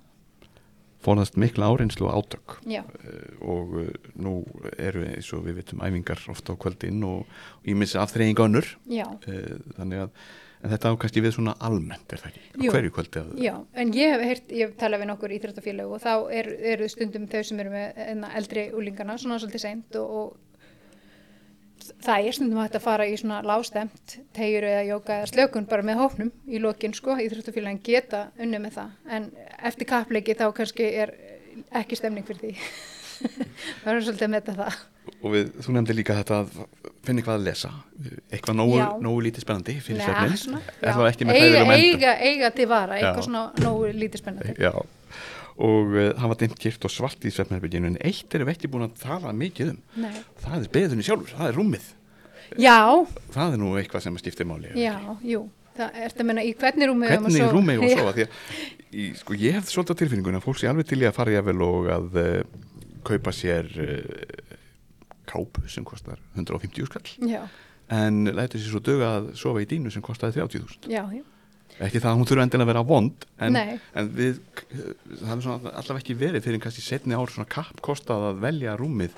[1.03, 2.59] Fórnast mikla áreinslu og átök.
[2.71, 4.37] Já, uh, og uh, nú
[4.77, 7.27] eru eins og við vitum æfingar ofta á kvöldin og
[7.67, 8.71] ímissi afþreying önnur.
[8.89, 10.17] Uh, þannig að
[10.63, 13.93] en þetta á kannski við svona almennt er það ekki, hverju kvöldi að já en
[13.97, 17.43] ég hef heyrt, ég hef talað við nokkur íþróttafélag og þá eru er stundum þau
[17.49, 20.42] sem eru með enna, eldri úlingana svona svolítið seint og, og
[22.05, 25.87] það er stundum hægt að fara í svona lástemt tegjur eða jóka eða slökun bara
[25.87, 28.97] með hópnum í lokin sko, íþróttafélagin geta unni með það.
[29.19, 29.29] En
[29.63, 31.15] eftir kappleiki þá kannski er
[31.83, 32.57] ekki stemning fyrir því.
[33.83, 34.79] Það er svolítið að metta það.
[35.23, 36.55] Og við, þú nefndir líka þetta að
[37.07, 37.71] finna eitthvað að lesa.
[38.33, 40.01] Eitthvað nógu, nógu lítið spennandi fyrir
[41.69, 41.85] með
[42.31, 44.57] eiga, til vara, eitthvað svona nógu lítið spennandi.
[44.63, 44.73] Já,
[45.57, 48.71] og uh, hann var dimmt kyrkt og svart í svefnherbygginu en eitt erum við ekki
[48.73, 49.81] búin að tala mikið um.
[50.05, 50.15] Nei.
[50.45, 51.91] það er beðunni sjálfur, það er rúmið.
[52.61, 52.79] Já,
[53.33, 55.47] það er nú eitthvað sem skiptir máli já, jú.
[55.73, 57.53] Það ertu að menna í hvernig rúmi eigum að hvernig sofa?
[57.57, 57.97] rúmið og Já.
[57.97, 58.13] sofa?
[58.13, 61.07] Því að í, sko, ég hef svolítið á tilfinningunni að fólk sé alveg til í
[61.09, 62.27] að fara jáfnvel og að uh,
[63.09, 64.59] kaupa sér uh,
[65.33, 67.15] kápu sem kostar 150 skall.
[67.25, 67.41] Já,
[67.93, 71.25] en lætur sér svo döga að sofa í dínu sem kostaði 30.000 já, já,
[71.81, 73.57] ekki það að hún þurfa endilega að vera vond en,
[73.95, 74.41] en við
[75.23, 78.77] það er svona allavega ekki verið fyrir kannski setni ár svona kapp kostað að velja
[78.77, 79.15] rúmið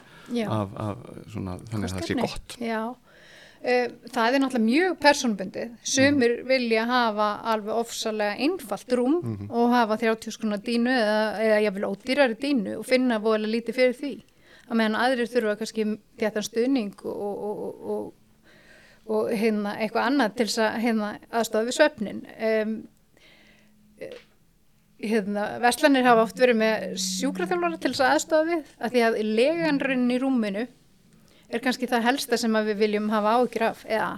[0.48, 0.96] af, af
[1.32, 5.74] svona, þannig að það sé gott Já, uh, það er náttúrulega mjög personbundið.
[5.84, 6.48] Sumir Mhm.
[6.48, 9.50] vilja hafa alveg ofsalega einfalt rúm Mhm.
[9.50, 13.96] og hafa 30 skona dínu eða, eða jáfnvel ódýrari dínu og finna voðalega lítið fyrir
[14.00, 14.14] því.
[14.70, 15.84] Að meðan aðrir þurfa kannski
[16.18, 17.58] þéttan stuðning og, og,
[17.90, 18.12] og,
[19.06, 22.22] og, hérna eitthvað annað til þess að hérna aðstofa við svefnin.
[22.50, 22.76] Um,
[25.04, 29.18] hérna, verslanir hafa oft verið með sjúkraþjálfara til þess að aðstofa við að því að
[29.40, 30.66] leganrinn í rúminu
[31.54, 34.12] er kannski það helsta sem við viljum hafa áhyggjur af eða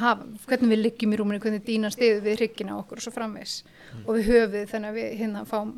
[0.00, 3.60] hafa, hvernig við liggjum í rúminu, hvernig dýna stiðu við hryggina okkur og svo framvegs
[4.04, 5.74] og við höfuð þannig að við hérna fáum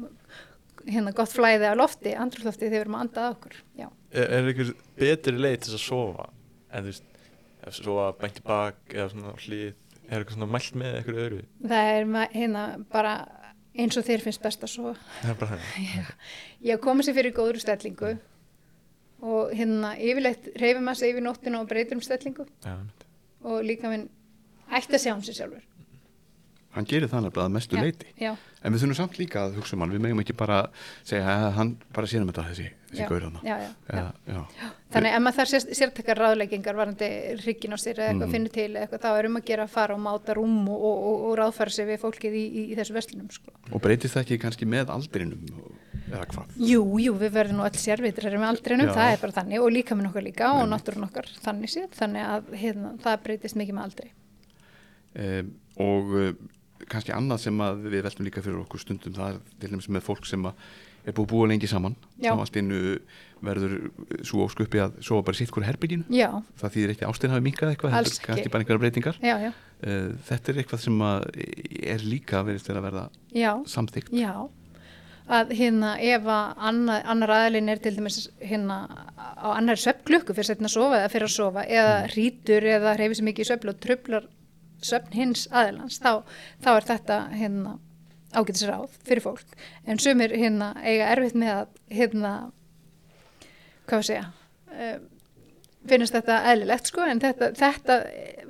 [0.83, 4.27] hérna gott flæði á lofti, andrúlofti þegar við erum að anda að okkur já, Er,
[4.27, 6.29] er einhver betri leið til að sofa
[6.73, 7.07] en þú veist,
[7.67, 9.75] ef sofa bænt í bak eða svona á hlið,
[10.09, 11.41] er eitthvað svona mælt með eitthvað öðru?
[11.73, 13.15] það er hérna bara
[13.73, 14.95] eins og þér finnst best að sofa.
[15.23, 16.11] Það er bara þannig.
[16.69, 18.11] ég að koma sér fyrir góður stellingu
[19.23, 22.45] og hérna yfirleitt reyfum að sig yfir nóttina og breytir um stellingu.
[22.67, 22.75] Já,
[23.47, 24.09] og líka minn
[24.73, 25.63] ætti að sjá um sig sjálfur
[26.73, 28.31] hann gerir það nefnilega að mestu Já, leiti já,
[28.63, 30.61] en við þurfum samt líka að hugsa um hann við megum ekki bara
[31.05, 34.43] segja að hann bara sér um þetta þessi, þessi gaur já.
[34.93, 37.09] Þannig ef maður þarf sér, sértakar ráðleggingar varandi
[37.43, 38.33] hryggin á sér eða eitthvað Mhm.
[38.37, 40.99] finnur til eitthvað þá er um að gera að fara og máta rúm og, og,
[41.09, 43.53] og, og ráðfæra sig við fólkið í, í, í þessu verslunum sko.
[43.73, 45.45] og breytist það ekki kannski með aldrinum
[46.13, 48.95] eða hvað Jú, jú, við verðum nú öll sérvitrar með aldrinum, Já.
[48.97, 52.29] það er bara þannig og líka með okkar líka og náttúrun okkar þannig séð, þannig
[52.29, 54.11] að hérna, það breytist mikið með aldri.
[55.17, 56.13] um, og
[56.91, 60.27] kannski annað sem við veltum líka fyrir okkur stundum það er til dæmis með fólk
[60.29, 60.47] sem
[61.03, 61.97] er búið að búa lengi saman.
[62.23, 62.81] Þá allt innu
[63.43, 63.77] verður
[64.27, 66.21] svo óskupi að sofa bara sitt hverju herbygginu
[66.61, 68.27] það þýðir ekki ástin hafi minkað eitthvað heldur ekki.
[68.29, 69.19] kannski bara einhverja breytingar.
[69.19, 69.53] Já, já,
[69.83, 71.07] uh, þetta er eitthvað sem
[71.97, 74.35] er líka verið að verða já, samþygt já.
[75.33, 78.79] Að hérna ef að annar, annar aðlinn er til dæmis hérna
[79.17, 83.47] á annar svefnglukku fyrir að sofa eða fyrir að sofa eða rítur eða sér mikið
[83.47, 84.27] í svefn og trublar
[84.87, 86.23] svefn hins aðlans þá,
[86.63, 87.77] þá er þetta hérna
[88.33, 89.57] ágætis ráð fyrir fólk.
[89.87, 92.33] En sumir hérna eiga erfitt með að hérna
[93.91, 94.25] hvað að segja
[94.73, 94.97] uh,
[95.91, 98.01] finnst þetta eðlilegt sko en þetta, þetta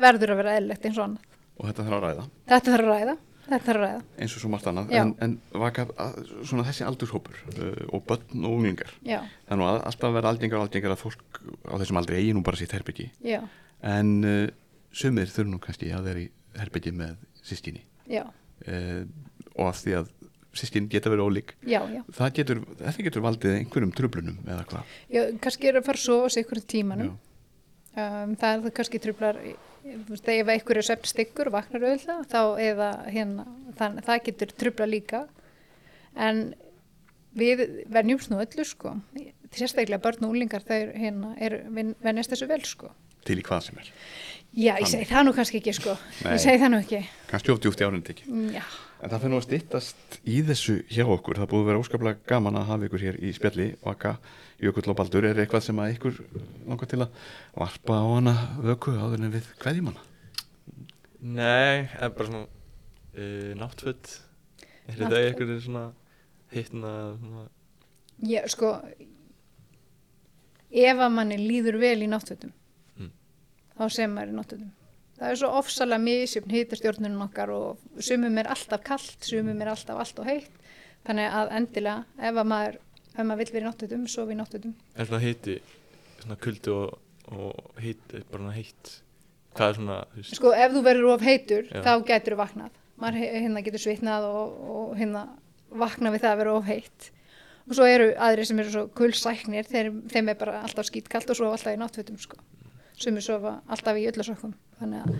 [0.00, 1.28] verður að vera eðlilegt eins og annað.
[1.58, 2.26] Og þetta þarf að ræða.
[2.52, 4.02] Þetta þarf að ræða þetta þarf að ræða.
[4.22, 4.92] Eins og svo margt annað.
[4.94, 5.02] Já.
[5.02, 5.86] en, en vaka
[6.46, 8.94] svona þessi aldurshópur uh, og börn og unglingar.
[9.02, 12.44] Nú að, alltaf að vera algengar og algengar að fólk á þessum aldrei eigi nú
[12.46, 13.10] bara sitt herbyggi
[13.82, 14.44] en uh,
[14.96, 16.28] sumir þurfa nú kannski að vera í
[16.58, 19.02] herbyggi með sískinni uh,
[19.56, 20.12] og af því að
[20.52, 22.02] sískin geta verið ólík já, já.
[22.12, 22.62] það getur,
[23.00, 24.96] getur valdið einhverjum tröflunum eða hvað?
[25.08, 26.66] Já, kannski er að fara sofa sig ykkur Já.
[26.74, 29.00] tímanum um, það er það kannski
[29.82, 33.46] veist, ef einhver er svefn styggur og vaknar auðvitað, þá eða hérna,
[33.78, 35.22] þannig, það getur trubla líka.
[36.14, 36.42] En
[37.38, 38.96] við venjumst nú öllu sko.
[39.52, 42.92] Sérstaklega börn og úlingar þeir hérna er, venjast þessu vel sko.
[43.26, 43.90] Til í hvað sem er
[44.52, 45.94] Já, ég segi það nú kannski ekki sko.
[46.24, 46.34] Nei.
[46.34, 46.98] ég segi það nú ekki.
[47.30, 48.62] Kannski of djúpt í árið ekki Mm, Já,
[49.00, 51.38] en það fyrir nú að styttast í þessu hjá okkur.
[51.40, 54.12] Það búið að vera óskaplega gaman að hafa ykkur hér í spjalli Vaka,
[54.60, 55.24] Jökull og Baldur.
[55.30, 56.20] Er eitthvað sem að ykkur
[56.68, 57.16] langar til að
[57.56, 60.04] varpa á hana vöku áður en við hverjum hana?
[61.22, 64.14] Nei, það er bara svona uh, náttföt.
[64.86, 65.84] Er þetta eitthvað svona
[66.52, 67.46] hittna svona,
[68.28, 68.74] ég sko
[70.72, 72.61] ef að manni líður vel í náttfötum Mm.
[73.78, 74.70] Þá sem maður í náttfötum
[75.22, 80.00] það er svo ofsalega misjöfn hitastjórnunum okkar og sumum er alltaf kallt sumum er alltaf
[80.02, 80.58] allt og heitt.
[81.06, 82.76] Þannig að endilega ef að maður
[83.12, 85.56] ef maður vill vera í náttfötum, sofa í náttfötum Er svona hitti
[86.22, 86.92] Svona kuldi og,
[87.34, 88.92] og hitt Bara heitt?
[89.52, 91.82] Hvað er svona þú veist, sko ef þú verður of heitur Já.
[91.84, 92.78] þá getur þú vaknað.
[93.02, 95.26] Maður hérna getur svitnað og, og hérna
[95.82, 97.10] vaknað við það að vera of heitt.
[97.66, 101.38] Og svo eru aðri sem eru svo kulsæknir þeir, þeim er bara alltaf skýtkalt og
[101.38, 102.40] sofa alltaf í náttfötum sko
[103.02, 105.18] sem er sofa alltaf í öllasokkum þannig að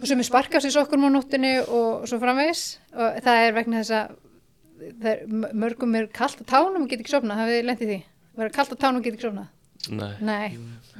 [0.00, 2.64] og sem er sparkast í sokkum á nóttinni og svo framvegis.
[2.96, 7.40] Og það er vegna þess að mörgum er kalt á tánum og getur ekki sofnað,
[7.42, 7.98] hafið þið lendið því?
[8.40, 9.50] Vera kalt á tánum og getur ekki sofnað?
[9.90, 10.48] Nei, Nei,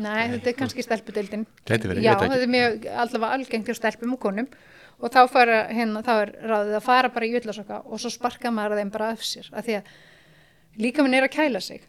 [0.00, 1.46] nei, þetta er kannski stelpudeildin.
[1.68, 4.48] Verið, Já, þetta er mjög allavega algengt hjá stelpum og konum.
[5.00, 8.52] Og þá, fara, hérna, þá er ráðið að fara bara í jötlasokka og svo sparka
[8.52, 9.48] maður þeim bara af sér.
[9.56, 9.92] Af því að
[10.80, 11.84] líka minn er að kæla sig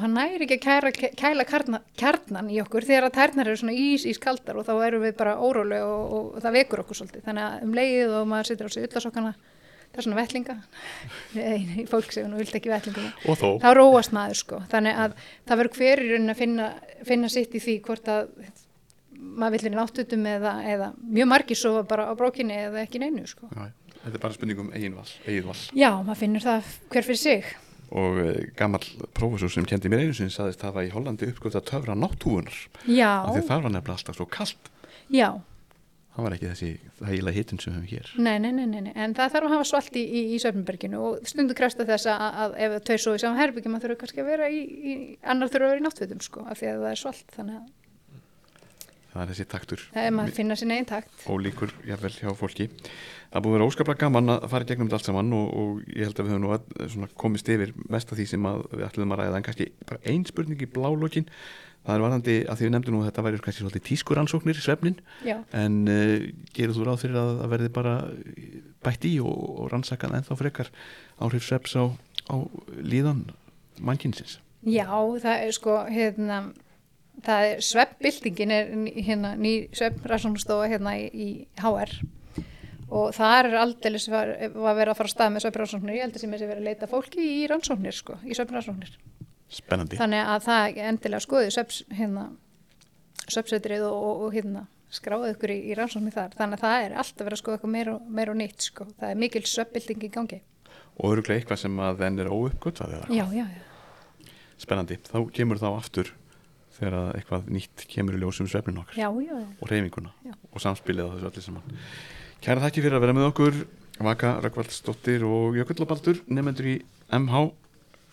[0.00, 3.74] hann næri ekki að kæra, kæla kjarna, kjarnan í okkur þegar að tærnar eru svona
[3.76, 7.00] ís, ís kaldar og þá erum við bara óróleg og, og, og það vekur okkur
[7.00, 7.24] svolítið.
[7.26, 9.34] Þannig að um leiðið og maður situr á sig jötlasokkana
[9.92, 10.56] það er svona vettlinga.
[11.36, 13.48] Nei, fólk sem nú vilt ekki vettlinga og þó.
[13.60, 14.60] Þá róast maður sko.
[14.72, 15.16] Þannig að
[15.50, 16.68] það verður hver í raunin að finna,
[17.08, 18.32] finna sitt í því hvort að
[19.22, 23.26] maður vill vera náttutum eða, eða mjög margir sofa bara á brókinni eða ekki neinu
[23.28, 23.50] sko.
[23.52, 23.68] Já,
[24.00, 25.58] þetta er bara spurning um eigin val, eigin val.
[25.76, 27.52] já, maður finnur það hver fyrir sig
[27.92, 28.84] og uh, gammal
[29.16, 33.10] prófessor sem kendi mér einu sinni saðist hafa í Hollandi uppgöft að töfra náttúunar já,
[33.22, 34.70] af því það var nefnilega alltaf svo kallt
[35.12, 35.28] já,
[36.12, 36.70] það var ekki þessi
[37.00, 38.10] þægilega hitun sem við höfum hér.
[38.26, 38.92] Nei, nei, nei, nei, nei.
[38.94, 42.24] en það þarf að hafa svalt í, í, í Söfnberginu og stundu kresta þess að,
[42.44, 45.52] að ef tveir svo í saman herbyggjum maður þurfa kannski að vera í, í annar
[45.52, 47.70] þurfa að vera í náttfötum sko, af því að það er svalt þannig að
[49.12, 49.82] það er þessi taktur.
[49.94, 51.16] Það er maður að finna sinni einn takt.
[51.28, 52.68] Ólíkur jáfnvel hjá fólki.
[53.32, 55.82] Það búið að vera óskaplega gaman að fara í gegnum þetta allt saman og, og
[55.88, 58.86] ég held að við höfum nú svona, komist yfir mest af því sem að við
[58.88, 59.36] ætlum að ræða.
[59.38, 61.28] En kannski bara ein spurning í blálókin
[61.82, 64.98] það er varðandi að því við nefndum nú að þetta væri kannski svolítið tískuransóknir svefnin
[65.26, 66.12] já, en uh,
[66.54, 67.94] gerur þú ráð fyrir að það verði bara
[68.86, 70.70] bætt í og, og rannsakað ennþá frekar
[71.18, 71.90] áhrif svefs á,
[72.30, 72.36] á
[72.78, 73.24] líðan
[74.62, 74.86] Já,
[77.26, 78.72] það er það er
[79.06, 81.28] hérna ný sveppransóknstofa hérna í, í
[81.60, 81.92] HR
[82.92, 86.16] og það er aldeilis var, var verið að fara að stað með sveppransóknir, ég held
[86.18, 88.96] að sem er verið að leita fólki í rannsóknir sko, í sveppransóknir.
[89.48, 89.96] spennandi.
[90.00, 92.26] Þannig að það endilega skoði svepps, hérna,
[93.32, 96.34] sveppsveitrið og, og, og hérna skráðu ykkur í, í rannsóknir þar.
[96.36, 98.86] Þannig að það er alltaf verið að skoða eitthvað meira, og- meira og nýtt sko,
[99.00, 100.40] það er mikil sveppbylting í gangi.
[101.00, 103.06] og öruglega eitthvað sem að enn er óuppgötvað eða?
[103.08, 106.10] Já, já, já, spennandi, þá kemur þá aftur
[106.78, 109.46] þegar að eitthvað nýtt kemur í ljósum svefnin okkar já, já, já.
[109.60, 110.34] og reyfinguna Já.
[110.50, 111.80] og samspilið á þessu allir saman.
[112.42, 113.62] Kæra þakki fyrir að vera með okkur
[114.02, 116.76] Vaka Rökkvaldsdóttir og Jökull og Baldur nefnendur í
[117.12, 117.42] MH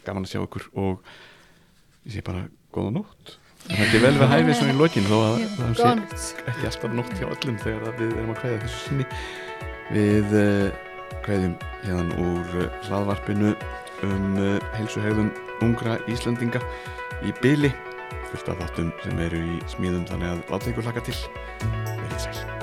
[0.05, 1.05] gaman að sjá okkur og
[2.05, 3.37] ég sé bara góða nótt.
[3.65, 6.95] Það er ekki vel við hæfið svona í lokin þó að það sé ekki alltaf
[6.95, 9.07] nótt hjá öllum þegar við erum að kveða þessu sinni.
[9.89, 10.87] Við uh,
[11.25, 13.53] kveðum hérna úr uh, hlaðvarpinu
[14.07, 15.31] um uh, heilsuhegðun
[15.65, 16.61] ungra Íslendinga
[17.25, 17.73] í byli
[18.31, 21.19] fullt af þáttum sem eru í smíðum þannig að láta ykkur hlaka til.
[21.65, 22.58] Verið sæl